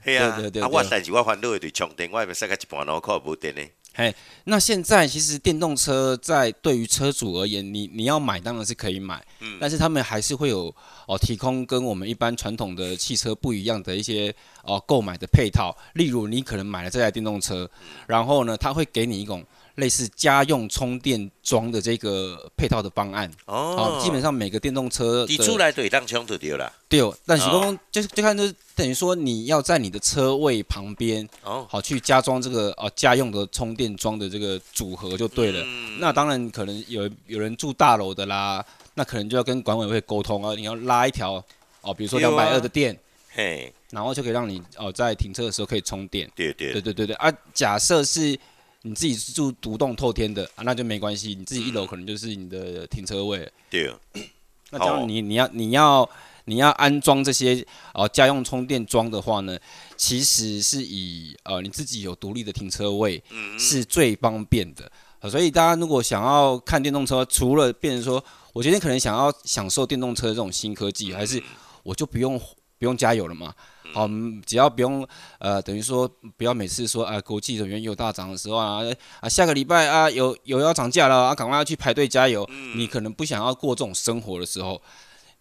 [0.02, 3.54] 嘿啊啊，我但是我烦恼的对充电，我会使个一半路靠无电
[3.96, 4.12] 呢。
[4.44, 10.74] 那现在其实电动车在对于车主而言，你你要买当然是可以买，嗯但是他们还是会有
[11.06, 17.70] 哦提供跟我们一般传统的汽车不一样的一些哦购买的配套，例如你可能买了这台电动车，
[18.06, 19.44] 然后呢，他会给你一种
[19.76, 23.30] 类似家用充电桩的这个配套的方案。
[23.46, 26.72] 哦哦，基本上每个电动车的你出来就会当枪就对了。
[26.88, 35.60] 对，但是哦公就就看就是等于说你要在你的车位旁边哦，好去加装这个哦家用的充电桩的这个组合就对了。
[35.64, 41.44] 嗯那当然可能有有人住大楼的啦，那可能就要跟管委会沟通啊，你要拉一条
[41.80, 42.98] 哦，比如说两百二的电，
[43.30, 46.30] 嘿，然后就可以让你哦在停车的时候可以充电。
[46.34, 48.38] 对对对对对对啊，假设是
[48.86, 53.50] 你自己是住独栋透天的啊，那就没关系，你自己一楼可能就是你的停车位。
[53.70, 53.90] 对，
[54.70, 56.10] 那当哦然你你要你要
[56.44, 59.58] 你要安装这些呃家用充电桩的话呢，
[59.96, 64.90] 其实是以呃你自己有独立的停车位嗯是最方便的。
[65.20, 71.42] 呃所以大家如果想要看电动车，除了变成说我今天可能想要享受电动车这种新科技，还是
[71.82, 72.38] 我就不用
[72.78, 73.54] 不用加油了嘛？
[73.92, 75.06] 好、嗯只要不用
[75.38, 78.80] 呃，等于说不要每次说啊，国际的原油大涨的时候啊
[79.20, 82.48] 啊，下个礼拜啊有有要涨价了啊，赶快要去排队加油。
[82.74, 84.82] 你可能不想要过这种生活的时候，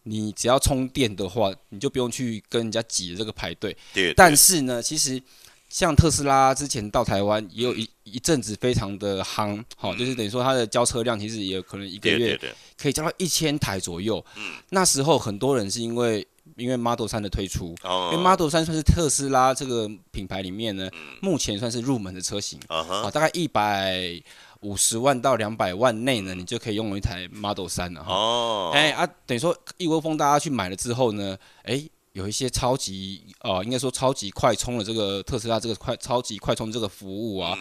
[0.04, 3.76] 你只要充电的话，你就不用去跟人家挤这个排队。
[3.92, 5.20] 对，但是呢，其实
[5.68, 12.40] 像特斯拉之前到台湾也有一一阵子非常的夯，好、就是等于说它的交车量其实也有可能一个月
[12.78, 14.24] 可以交到一千台左右。
[14.36, 18.10] 嗯那时候很多人是因为因为 Model 三的推出，哦。
[18.12, 21.18] 因为 Model 三算是特斯拉这个品牌里面呢，嗯。
[21.22, 24.22] 目前算是入门的车型，啊，大概一百
[24.62, 28.14] 五十万到两百万内呢，你就可以拥有一台 Model 三了哈。
[28.14, 31.84] 哦，哎、啊，等于说一窝蜂大家去买了之后呢，哎、
[32.14, 37.58] 有一些超级呃，应该说超级快充的这个特斯拉这个快超级快充这个服务啊，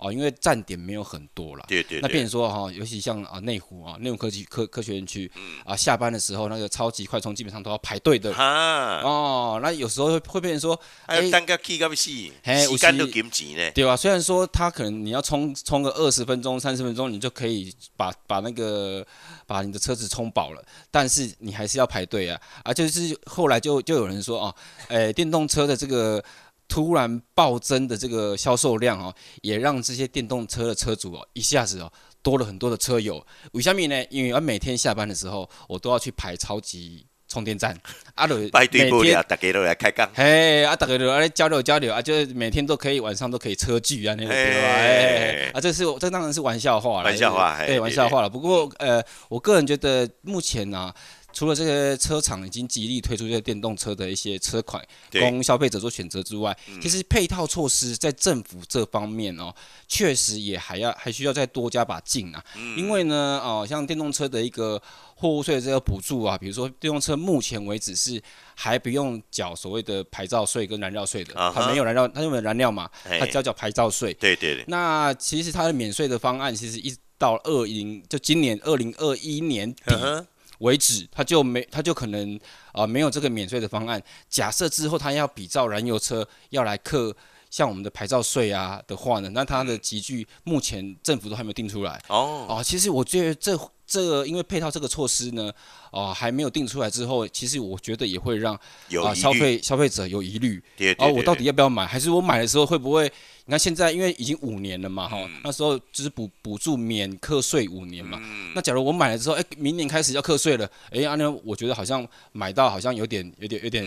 [0.00, 1.64] 哦，因为站点没有很多了。
[1.68, 8.32] 对对对那变成说哈，尤其像啊内湖啊内湖科技科科学园区嗯啊，下班的时候那个超级快充基本上都要排队的。
[8.32, 13.70] 哈，哦，那有时候会会变成说，哎时间都紧急呢。
[13.72, 13.96] 对吧？
[13.96, 19.06] 虽然说它可能你要充充个二十分钟、三十分钟，你就可以把把那个
[19.46, 22.72] 把你的车子充饱了，但是你还是要排队啊啊！
[22.72, 24.54] 就是后来就就有人说哦，
[24.88, 26.22] 诶，电动车的这个
[26.70, 29.12] 突然暴增的这个销售量哦，
[29.42, 31.92] 也让这些电动车的车主哦一下子哦
[32.22, 33.26] 多了很多的车友。
[33.52, 34.04] 为什么呢？
[34.08, 37.76] 因为我每天下班的时候，我都要去排超级充电站，
[38.14, 40.08] 啊，就拜对每天不了，大家都来开讲。
[40.14, 45.50] 嘿，啊，大家都来交流交流啊，就是每天都可以晚上都可以车聚啊，那个对吧？
[45.54, 48.30] 啊，这是这当然是玩笑话了，玩笑话对玩笑话了。
[48.30, 50.92] 不过呃，我个人觉得目前呢、
[51.32, 59.54] 除了这些车厂已经极力推出这些电动车的一些车款供消费者做选择之外，其实配套措施在政府这方面哦，
[59.88, 62.44] 确实也还要还需要再多加把劲啊。
[62.76, 64.80] 因为呢，哦，像电动车的一个
[65.14, 68.20] 货物税的这个补助啊，比如说电动车目前为止是
[68.54, 74.12] 还不用缴所谓的牌照税跟燃料税的，它没有燃料，它用的燃料嘛，它只要缴牌照税。
[74.14, 80.26] 对对对，那其实它的免税的方案，其实一直到二零就今年二零二一年底
[80.60, 82.40] 为止，他就没他就可能
[82.72, 84.02] 呃没有这个免税的方案。
[84.30, 87.14] 假设之后他要比照燃油车要来克
[87.50, 92.00] 像我们的牌照税啊的话呢，那他的集聚目前政府都还没有定出来。
[92.08, 93.58] 哦，哦，其实我觉得这
[93.90, 95.52] 这个因为配套这个措施呢，
[95.90, 100.62] 哦还没有定出来之后，其实我觉得也会让啊、消费消费者有疑虑。
[100.98, 101.84] 哦，我到底要不要买？
[101.84, 103.12] 还是我买的时候会不会？
[103.46, 108.16] 你看现在因为已经五年了嘛，哈、嗯那时候就是补补助免课税五年嘛。
[108.22, 113.84] 嗯那假如我买了之后，哎，明年开始要课税了，哎，啊那我觉得好像买到好像有点有点有点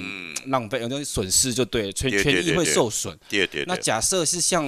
[0.47, 3.18] 浪费，有点损失就对了，权权益会受损。
[3.30, 4.66] 对对那，假设是像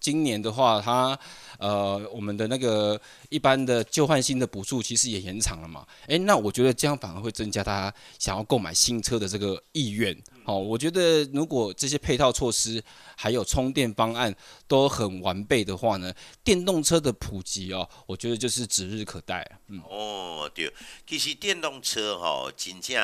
[0.00, 1.18] 今年的话，它
[1.60, 10.16] 呃我们的那个一般的旧换新的补助其实也延长了嘛，诶，那我觉得这样反而会增加大家想要购买新车的这个意愿。
[10.42, 12.82] 好、我觉得如果这些配套措施
[13.14, 14.34] 还有充电方案
[14.66, 19.46] 都很完备的话呢，电动车的普及哦，我觉得就是指日可待。
[19.68, 20.72] 嗯，哦对，
[21.06, 23.00] 其实电动车哦，真正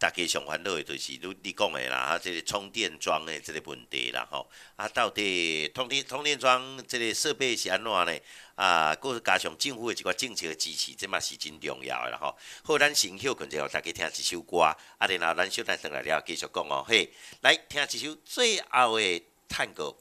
[0.00, 8.18] 大家上烦恼的就是你你讲的啦，啊，这个充电桩的这个问题啦吼，啊，到底充电充电桩这个设备是安怎呢？
[8.54, 12.34] 啊，佮加上政府的一寡政策的支持，这嘛是真重要的啦吼。
[12.64, 14.74] 好，咱先休困者，互大家听一首歌，啊，
[15.06, 16.82] 然后咱小等转来了继续讲哦。
[16.88, 19.94] 嘿，来听一首最后的探戈。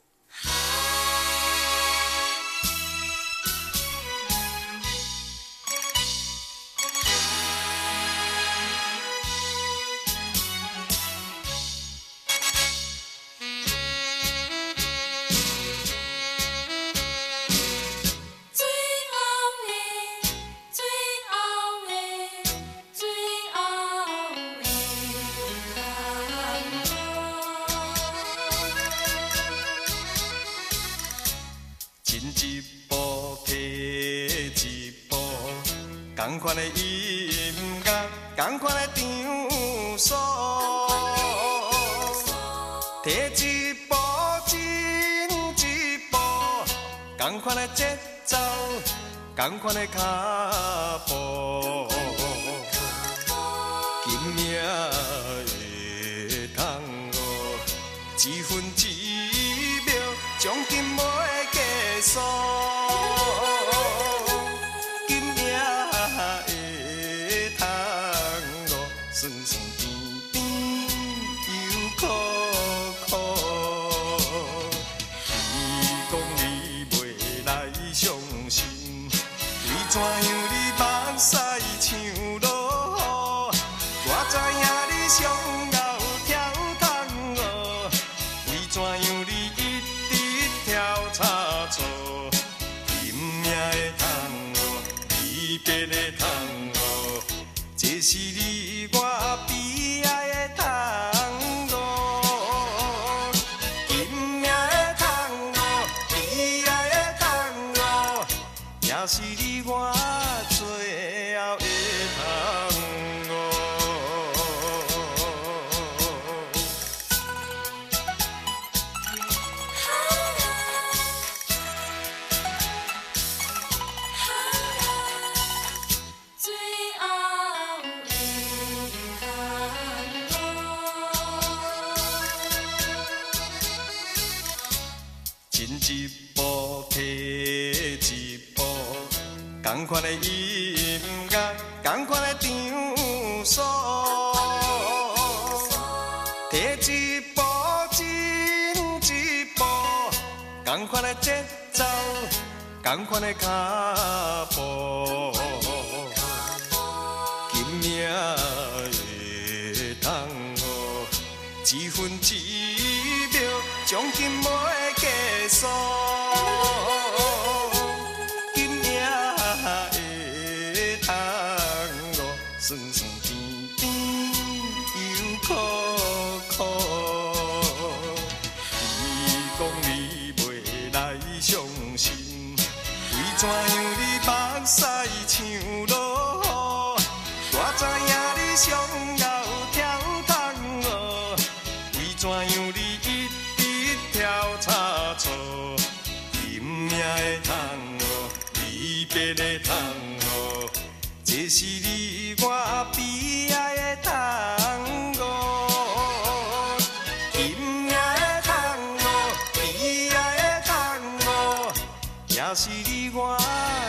[212.50, 213.38] 也是你我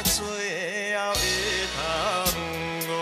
[0.05, 0.21] 最
[0.99, 1.19] 后的
[1.75, 1.81] 通
[2.91, 2.93] 哦。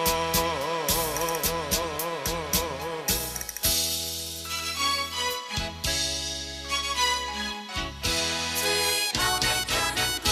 [8.55, 8.63] 最
[9.19, 9.75] 后的探
[10.23, 10.27] 戈。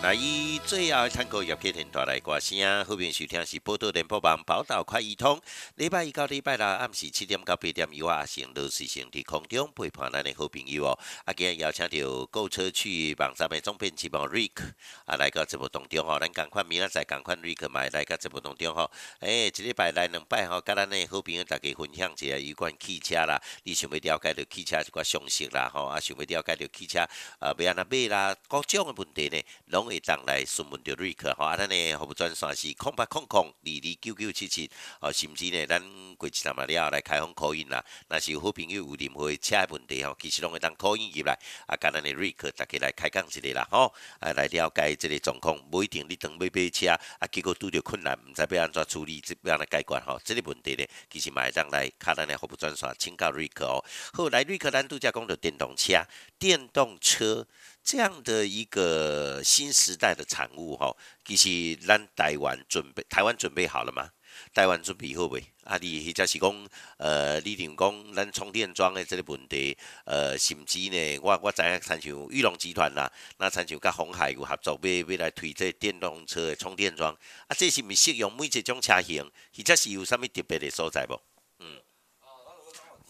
[0.00, 5.40] 来，以最后的探戈乐片段带来歌声，后面收听是报道联播网宝岛快易通。
[5.74, 10.98] 礼拜一到礼拜六暗时七点到八点，有我阿成都时成伫空中陪伴咱的好朋友哦。
[11.24, 14.62] 啊，今日邀请到购车去网站的总编辑网 Rick
[15.06, 18.88] 啊，来到节目当中吼，咱赶快明仔载赶快 Rick 嘛来到节目当中吼。
[19.18, 27.00] 诶、一礼拜来两摆吼，甲咱的好朋友大家分享一下有关汽车啦，你想要了解到汽车一寡常识啦吼，啊，想要了解到汽车
[27.40, 35.82] 啊要安怎买啦，各种的问题呢，拢会当来询问到瑞克吼，啊，咱的服务专线是空八空空二二九九七七，哦，甚至呢，咱
[36.16, 41.32] 过一阵嘛了后来开放口音啦，若是有好朋友有任何的车的问题吼，其实拢会当口音入来，
[41.66, 53.82] 啊，甲咱的瑞克大家来开讲一下啦吼，啊，来了解这个状况，不一定你当买买车，啊，结果拄着困难，毋知要安怎处理，这要安怎解决吼，这个问题呢，其实嘛会当来卡咱的服务专线请教瑞克哦。
[54.12, 56.04] 后来瑞克咱度假讲到电动车，
[56.38, 57.46] 电动车。
[57.82, 64.10] 这样的一个新时代的产物哈，其实咱台湾准备，台湾准备好了吗？
[64.54, 65.42] 台湾准备好未？
[65.64, 66.68] 啊，你或者是讲，
[66.98, 77.12] 呃，你定讲咱充电桩的这个问题，呃，甚至呢，我我知影参像裕隆集团啦，那参像甲鸿海有合作，要要来推这电动车的充电桩，
[77.48, 81.20] 啊，这是毋是适用每一种车型，或者是有啥物特别的所在无？
[81.58, 81.80] 嗯，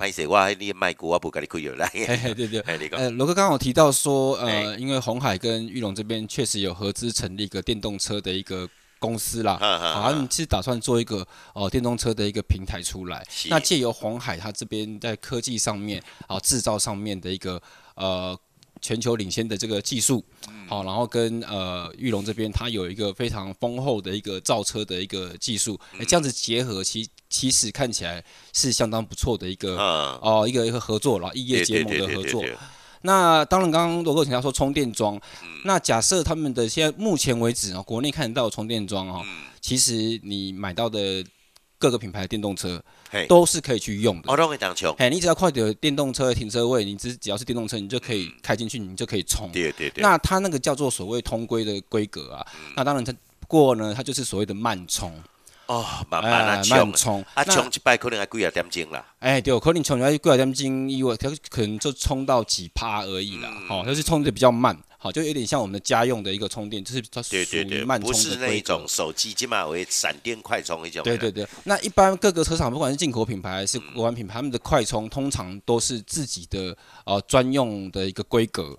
[0.00, 2.62] 歹势，我你卖股我不跟你亏了来，嘿嘿，对对。
[2.66, 8.66] 嘿，你讲，呃，罗哥刚好提到说，呃，哎因为红海跟玉龙这边确实有合资成立一个电动车的一个
[8.98, 13.22] 公司啦，好，他们是打算做一个哦、电动车的一个平台出来。
[13.48, 17.60] 那借由红海它这边在科技上面啊、制造上面的一个
[17.94, 18.38] 呃
[18.80, 20.24] 全球领先的这个技术，
[20.68, 32.44] 好、然后跟呃玉龙这边它有一个非常丰厚的一个造车的一个技术，哎这样子结合其其实看起来是相当不错的一个嗯，哦、一个一个合作了，异业结盟的合作。
[33.02, 35.48] 那当然，刚刚罗哥提到说充电桩，嗯。
[35.64, 39.44] 那假设他们的现在目前为止啊，国内看得到充电桩哦，嗯。
[39.62, 41.24] 其实你买到的
[41.80, 42.80] 各个品牌的电动车，
[43.26, 44.30] 都是可以去用的。
[44.30, 44.36] 我。
[44.36, 49.48] 拢会当充，哎，你只要快点电动车的停车位，你只只要是电动车，你就可以开进去，你就可以充。
[49.48, 52.72] 嗯对对对，那它那个叫做所谓通规的规格啊，嗯。
[52.76, 53.10] 那当然它
[53.40, 55.10] 不过呢，它就是所谓的慢充，
[55.66, 56.62] 哦，慢慢哎啊。
[56.68, 57.24] 慢，充。
[57.32, 63.68] 啊充一摆可能还几啊点钟啦，哎，对，可能充要过两点钟以外，它可能就充到几趴而已啦，嗯。
[63.68, 68.84] 好、就是充的比较慢，好，就有点像我们的家用的一个充电，就是它属对对对，于慢充不是那的规格一种。
[68.86, 76.76] 手机起码为闪电快充一种，对对，对，那一般各个车厂，不管是进口品牌还是嗯国产品牌，他们的快充通常都是自己的
[77.06, 78.76] 呃专用的一个规格，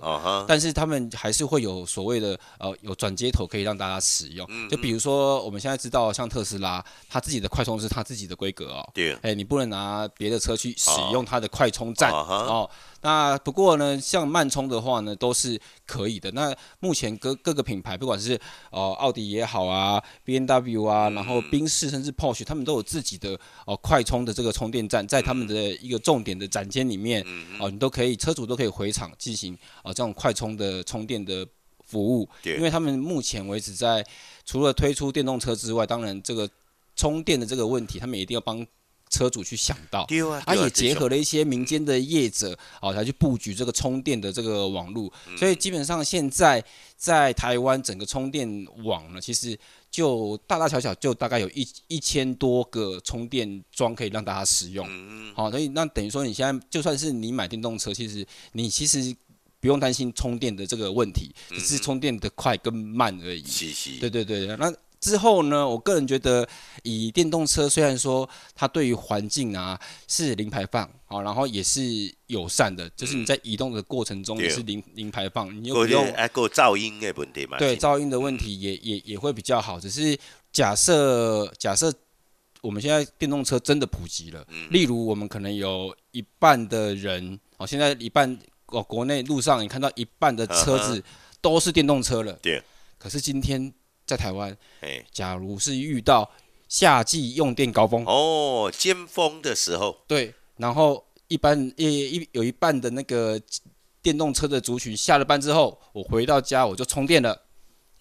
[0.48, 4.46] 但是他们还是会有所谓的呃有转接头可以让大家使用。
[4.52, 8.88] 嗯就比如说我们现在知道，像特斯拉，它自己的快充是它自己的规格哦。
[8.94, 12.70] 对，哎，你不能拿别的车去使用它的快充站哦。
[13.02, 16.32] 那不过呢，像慢充的话呢，都是可以的。
[16.32, 18.40] 那目前各各个品牌，不管是
[18.72, 27.26] 呃奥迪也好啊，B N W 啊，然后宾士甚至 Porsche，他们都有自己的哦、快充的这个充电站，在他们的一个重点的展间里面
[27.60, 31.48] 哦、你都可以车主都可以回厂进行哦、这种快充的充电的
[31.86, 32.30] 服务。
[32.44, 34.06] 对因为他们目前为止在
[34.46, 36.48] 除了推出电动车之外，当然这个
[36.96, 38.66] 充电的这个问题，他们一定要帮
[39.12, 40.04] 车主去想到。
[40.08, 46.64] 对啊，也结合了一些民间的业者哦，才去布局这个充电的这个网络，嗯所以基本上现在
[46.98, 49.56] 在台湾整个充电网呢，其实
[49.92, 54.88] 就大大小小就大概有一一千多个充电桩可以让大家使用。
[54.90, 59.16] 嗯，好、所以那等于说你现在就算是你买电动车，其实你其实
[59.60, 63.44] 不用担心充电的这个问题，只是充电的快跟慢而已。
[63.46, 66.48] 是是，对对对，那之后呢，我个人觉得，
[66.84, 69.78] 以电动车虽然说它对于环境啊
[70.08, 71.82] 是零排放，好、然后也是
[72.28, 79.80] 友善的，就是你在移动的过程中也是零零排放，你又不用噪音的问题嘛，对噪音的问题也也也会比较好。
[79.80, 80.16] 只是
[80.54, 81.92] 假设假设
[82.62, 88.38] 我们现在电动车真的普及了，嗯例如我们可能有一半的人哦，现在一半
[88.68, 91.04] 哦，国内路上你看到一半的车嗯子
[91.42, 92.34] 都是电动车了。
[92.34, 92.62] 对。
[93.00, 93.74] 可是今天
[94.12, 96.30] 在台湾，哎，假如是遇到
[96.68, 103.40] 夏季用电高峰，哦，尖峰的时候，对，然后一般一一有一半的那个
[104.02, 107.42] 电动车的族群下了班之后，我回到家我就充电了，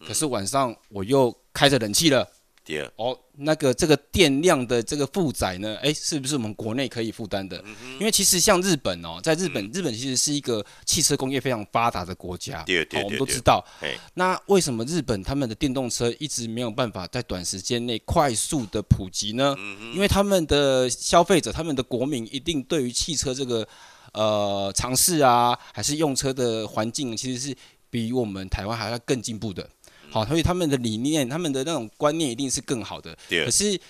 [0.05, 2.29] 可是晚上我又开着冷气了。
[2.71, 7.63] 对，哦，那个这个电量的这个负载呢，哎，是不是我们国内可以负担的？
[7.65, 13.65] 嗯因为其实像日本哦，在日本，日本其实是一个汽车工业非常发达的国家，对对哦我们都知道。
[13.81, 19.55] 哎，那为什么日本他们的电动车一直没有办法在短时间内快速的普及呢？
[19.59, 23.67] 嗯因为他们的消费者、他们的国民一定对于汽车这个
[24.13, 27.57] 呃尝试啊，还是用车的环境，其实是
[27.91, 29.69] 比我们台湾还要更进步的。
[30.11, 33.17] 嗯好，所以他们的理念、他们的那种观念一定是更好的。
[33.29, 33.81] 可是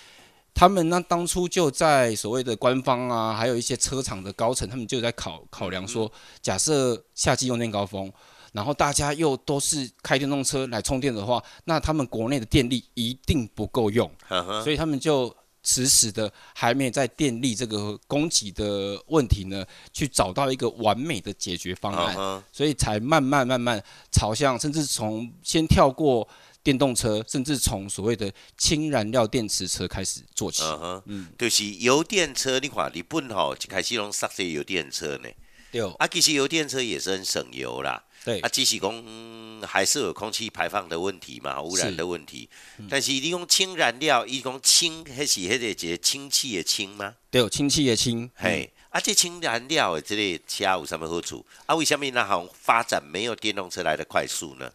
[0.52, 6.10] 他们那当初就在所谓的官方啊，还有一些车厂的高层，他们就在考考量说，
[6.42, 8.12] 假设夏季用电高峰，
[8.52, 22.42] 然后大家又都是开电动车来充电的话，那他们国内的电力一定不够用，呵呵，所以他们就迟迟的还没在电力这个供给的问题呢，去找到一个完美的解决方案。
[22.52, 26.26] 所以才慢慢慢慢朝向，甚至从先跳过
[26.62, 30.62] 电动车，甚至从所谓的氢燃料电池车开始做起。
[30.62, 35.28] 嗯哼，嗯，就是油电车，你看日本吼一开始拢塞些油电车呢，
[35.72, 42.48] 对啊，其实油电车也是很省油啦，对啊，只是讲、嗯还是有空气排放的问题嘛，污染的问题。
[42.88, 47.14] 但是你用氢燃料，伊讲氢，迄是迄个一个氢气的氢吗？
[47.30, 51.44] 对，氢气的氢，嘿，啊，这氢燃料的这个车有什么好处？
[51.66, 54.72] 啊，为什么那好像发展没有电动车来的快速呢？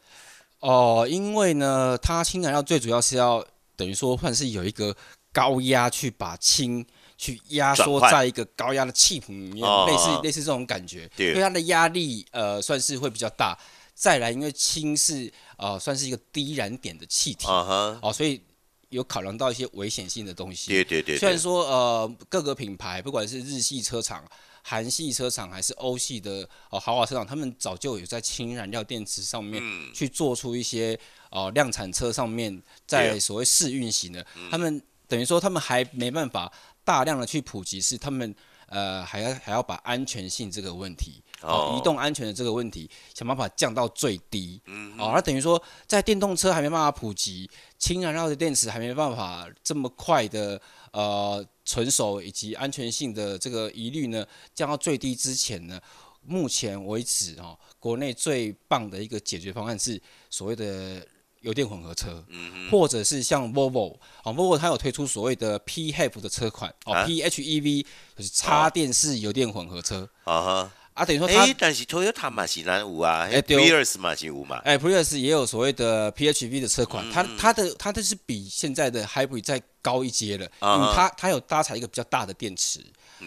[0.59, 3.43] 哦，因为呢，它氢燃料最主要是要
[3.75, 4.95] 等于说算是有一个
[5.33, 6.85] 高压去把氢
[7.25, 10.21] 去压缩在一个高压的气瓶里面，哦类似哦。
[10.23, 11.29] 类似这种感觉，对。
[11.29, 13.57] 因为它的压力呃算是会比较大。
[13.97, 18.41] 再来，因为氢是呃算是一个低燃点的气体，哦，所以
[18.89, 20.69] 有考量到一些危险性的东西。
[20.69, 24.21] 对对对对，虽然说呃各个品牌，不管是日系车厂、
[24.61, 29.89] 韩系车厂还是欧系的哦豪华车厂，他们早就有在氢燃料电池上面嗯。
[29.93, 30.99] 去做出一些
[31.29, 36.51] 呃量产车上面在所谓试运行的，他们等于说他们还没办法
[36.85, 38.33] 大量的去普及，是他们
[38.67, 41.21] 呃还要还要把安全性这个问题。
[41.41, 44.61] 哦，移动安全的这个问题，想办法降到最低。
[44.65, 50.59] 嗯，哦，那等于说，在电动车还没办法普及，氢燃料的电池还没办法这么快的
[50.91, 54.25] 呃成熟，以及安全性的这个疑虑呢
[54.55, 55.79] 降到最低之前呢，
[56.21, 61.05] 目前为止哦，国内最棒的一个解决方案是所谓的
[61.45, 67.85] 油电混合车，嗯或者是像 Volvo 哦，Volvo 它有推出所谓的 PHEV 的车款哦、啊？P h e v
[68.17, 70.09] 就是插电式油电混合车。
[70.23, 76.85] 啊哈，啊，等于说它诶，但是 Toyota 嘛是南五啊，迄哎对 Prius 嘛是五嘛，哎，Prius 也有所谓的 PHEV 的车嗯。
[76.85, 82.79] 款，它它的它的是比现在的 Hybrid 再高一阶了，啊嗯因为它它有搭载一个比较大的电池，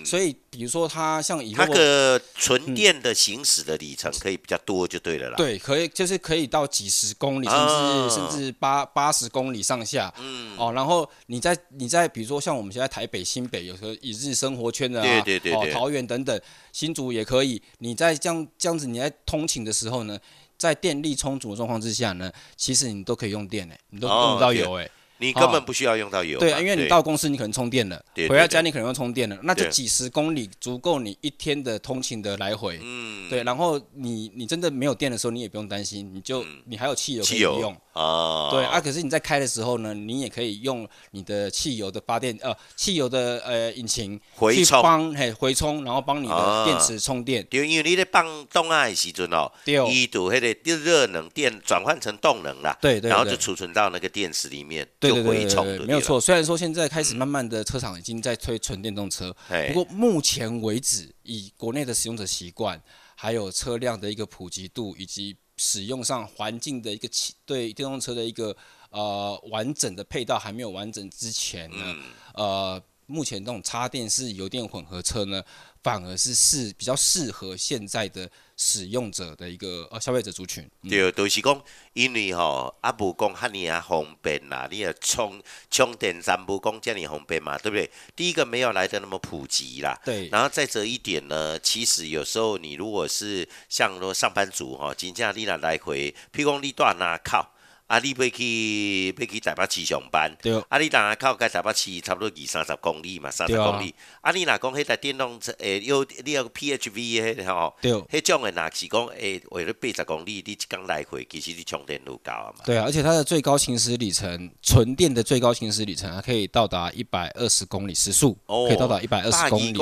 [0.04, 10.12] 所以比如说它像以它 Volvo 个纯电的行驶的里程可以比较多就对了啦。，对，可以就是可以到几十公里，甚至、啊甚至八八十公里上下。
[10.18, 16.40] 嗯，哦，然后你在你在比如说像我们现在台北、新北有时候一日生活圈的对对对哦桃园等等，
[16.72, 17.60] 新竹也可以。
[17.78, 20.18] 你在这样这样子你在通勤的时候呢，
[20.56, 24.90] 在电力充足的状况之下呢，其实你都可以用电诶，你都哦用不到油诶。
[25.18, 26.40] 你根本不需要用到油嘛。
[26.40, 32.78] 对啊，因为你到公司你可能充电了，回到家你可能要充电了，那就几十公里足够你一天的通勤的来回。
[32.82, 37.76] 嗯，对，然后你你真的没有电的时候，你也不用担心，你就你还有汽油可以汽油用。
[37.98, 44.20] 啊，对啊，可是你在开的时候呢，你也可以用你的汽油的发电呃汽油的呃引擎
[44.52, 47.44] 去帮嘿回充，然后帮你啊的电池充电。
[47.50, 56.20] 对，因为你咧放动啊的时阵哦，对伊就迄个热能电转换成动能啦，对对然后就对储存到那个电池里面，对对就对对对对，回冲的，没有错。。
[56.20, 62.80] 虽然说现在开始慢慢的车厂已经在推纯电动车，哎不过目前为止，以国内的使用者习惯，
[63.16, 67.06] 还有车辆的一个普及度，以及使用上环境的一个
[67.44, 68.56] 对电动车的一个
[68.90, 72.02] 呃完整的配套还没有完整之前呢，嗯。
[72.34, 75.42] 呃，目前这种插电式油电混合车呢，
[75.88, 80.62] 反而是适比较适合现在的使用者的一个呃消费者族群。
[80.82, 81.62] 嗯对，就是讲，
[81.94, 87.90] 因为吼啊无讲遐尼啊方便啦，你啊充充电站无讲遮尼方便嘛，对不对？
[88.14, 97.54] 第一个没有来的那么普及啦，对然后再者一点呢，其实有时候你如果是像说上班族吼，真正你若来回，譬如讲你住哪靠。
[97.88, 103.94] 啊，你要去要去台北市上班，对啊，你当然靠甲台北市差不多二三十公里嘛，三十公里。
[104.20, 112.62] 啊，你若讲迄台电动车，诶、有你有 PHV 迄吼，对迄种诶，若是讲诶，为了八十公里，你一工来回，其实你充电都够啊嘛。
[112.66, 119.74] 对啊，而且它的最高行驶里程，纯电的最高行驶里程，还可以到达一百二十公里时速，可以到达一百二十公里。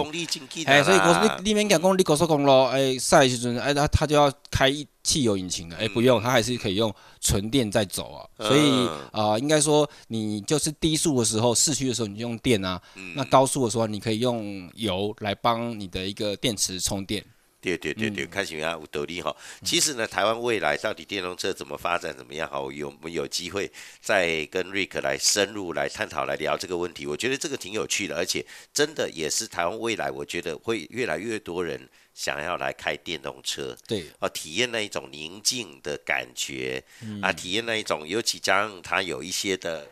[0.66, 8.26] 哎，所以你你免讲讲你高速公路，哎，赛的时阵，哎，它它就要开一汽油引擎了，哎，不用，它还是可以用纯电在走啊。
[8.44, 17.24] 所以嗯啊、呃应该说你就是低速的时候，市区的时候你就用电啊，嗯那高速的时候你可以用油来帮你的一个电池充电。
[17.58, 19.34] 对对对对，嗯看起来有道理哈。
[19.64, 22.58] 其实呢，台湾未来到底电动车怎么发展，怎么样哈？
[22.72, 27.06] 有我们有机会再跟瑞克来深入来探讨、来聊这个问题。
[27.06, 33.76] 我觉得这个挺有趣的，而且真的也是台湾未来，我觉得会越来越多人想要来开电动车。
[33.86, 39.86] 对，哦，体验那一种宁静的感觉、嗯啊，体验那一种，尤其加上它有一些的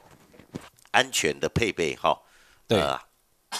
[0.91, 2.19] 安全的配备哈，
[2.67, 2.99] 对呃
[3.51, 3.59] 呃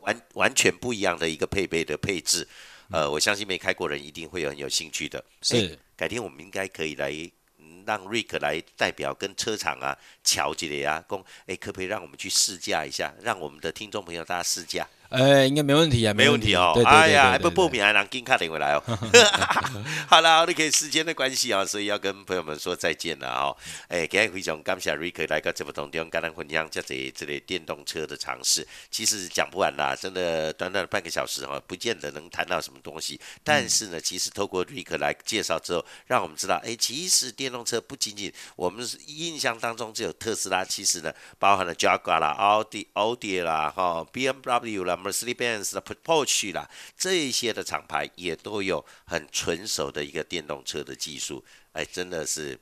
[0.00, 2.48] 完完全不一样的一个配备的配置，
[2.90, 5.22] 呃，我相信没开过人一定会有很有兴趣的。
[5.42, 7.10] 是诶改天我们应该可以来。
[7.58, 14.84] 嗯让瑞克来代表跟车厂啊瞧起来啊，公哎，可不可以让我们去试驾一下，让我们的听众朋友大家试驾？
[15.10, 16.72] 呃，应该没问题啊，没问题哦。
[16.74, 18.82] 对对对哎呀，还不报名还能给卡点回来哦。
[20.08, 23.56] 好了，我哋可以时间的关系啊，所以要跟朋友们说再见了哦。
[23.88, 28.66] 哎，今日非常感谢 Rick 来到节目当中，跟咱分享这这这类电动车的尝试。
[28.90, 33.20] 其实讲不完啦，真的短短的半个小时哈，不见得能谈到什么东西。
[33.44, 52.58] 但是呢，其实透过 Rick 来介绍之后，让我们知道，哎，其实电动车不仅仅我们是印象当中只有特斯拉，其实呢，包含了 Jaguar 啦、奥迪、奥迪啦、哈 BMW 啦、Mercedes-Benz 的、Porsche 啦，这一些的厂牌也都有很纯熟的一个电动车的技术，哎，真的是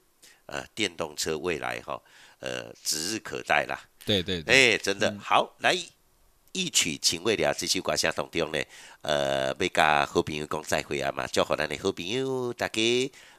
[0.46, 2.00] 呃电动车未来哈，
[2.40, 3.78] 呃指日可待啦。
[4.04, 5.76] 对对对，哎，真的好来。
[6.56, 8.62] 一曲情未了，这首歌声当中呢，
[9.02, 12.80] 呃，要甲好朋友讲再会啊嘛，祝福咱的好朋友大家，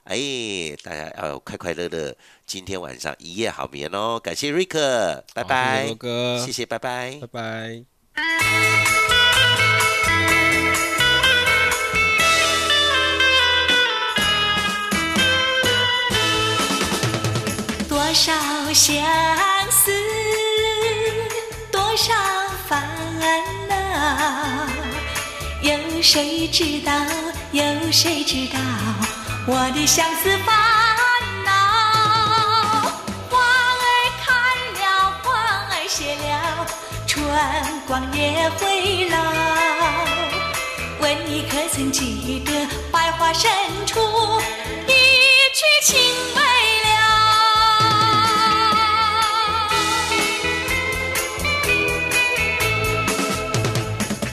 [0.03, 2.13] 哎，大家要快快乐乐，
[2.45, 4.19] 今天晚上一夜好眠哦。
[4.21, 5.87] 感谢瑞克，拜好拜，
[6.45, 7.27] 谢谢，拜拜拜。
[7.31, 7.94] 拜。
[17.89, 18.33] 多少
[18.73, 18.93] 相
[19.69, 19.91] 思，
[21.71, 22.13] 多少
[22.67, 22.81] 烦
[23.67, 23.75] 恼，
[25.61, 26.91] 有谁知道？
[27.51, 28.59] 有谁知道
[29.47, 30.74] 我的相思烦
[37.35, 37.43] 春
[37.85, 39.17] 光也会老。
[41.01, 43.51] 问你可曾记得百花深
[43.85, 43.99] 处
[44.87, 44.91] 一
[45.53, 45.99] 曲情
[46.33, 46.39] 未
[46.85, 46.89] 了？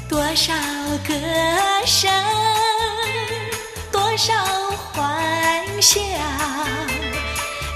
[0.09, 0.55] 多少
[1.05, 1.13] 歌
[1.85, 2.09] 声，
[3.91, 4.33] 多少
[4.93, 6.01] 欢笑，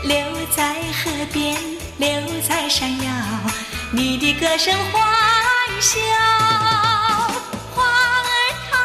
[0.04, 0.16] 留
[0.56, 0.62] 在
[1.02, 1.56] 河边，
[1.98, 2.08] 留
[2.48, 3.10] 在山腰，
[3.96, 5.02] 你的歌声欢
[5.80, 5.98] 笑。
[7.74, 8.28] 花儿
[8.68, 8.76] 开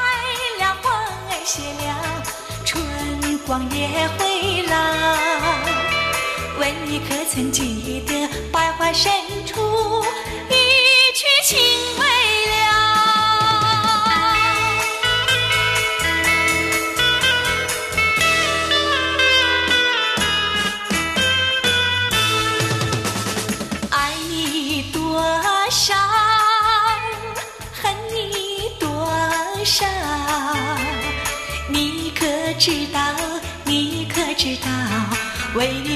[0.63, 0.85] 了，花
[1.29, 2.23] 儿谢了，
[2.63, 4.19] 春光也会
[4.69, 4.73] 老。
[6.57, 8.09] 问你可曾记得
[8.53, 9.11] 百花深
[9.45, 9.59] 处
[10.49, 10.53] 一
[11.13, 11.59] 曲情
[11.99, 12.05] 未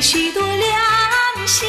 [0.06, 1.66] 许多良宵，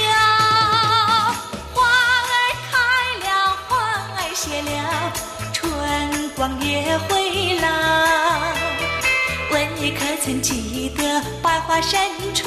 [1.72, 2.28] 花儿
[2.70, 2.76] 开
[3.24, 3.70] 了，花
[4.14, 5.10] 儿谢了，
[5.54, 7.66] 春光也会老。
[9.50, 11.02] 问你可曾记得
[11.42, 11.98] 百花深
[12.34, 12.46] 处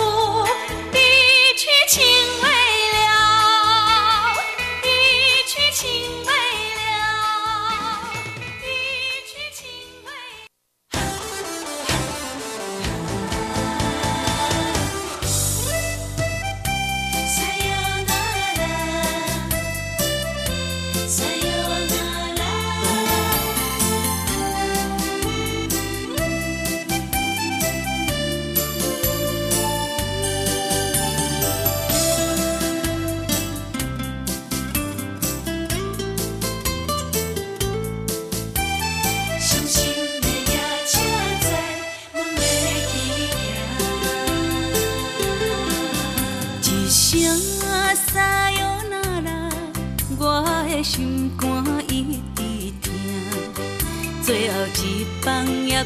[0.94, 2.04] 一曲情
[2.44, 2.48] 未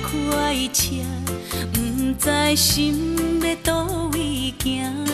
[0.04, 0.96] 快车，
[1.72, 1.80] 不
[2.20, 5.13] 知心要倒位行。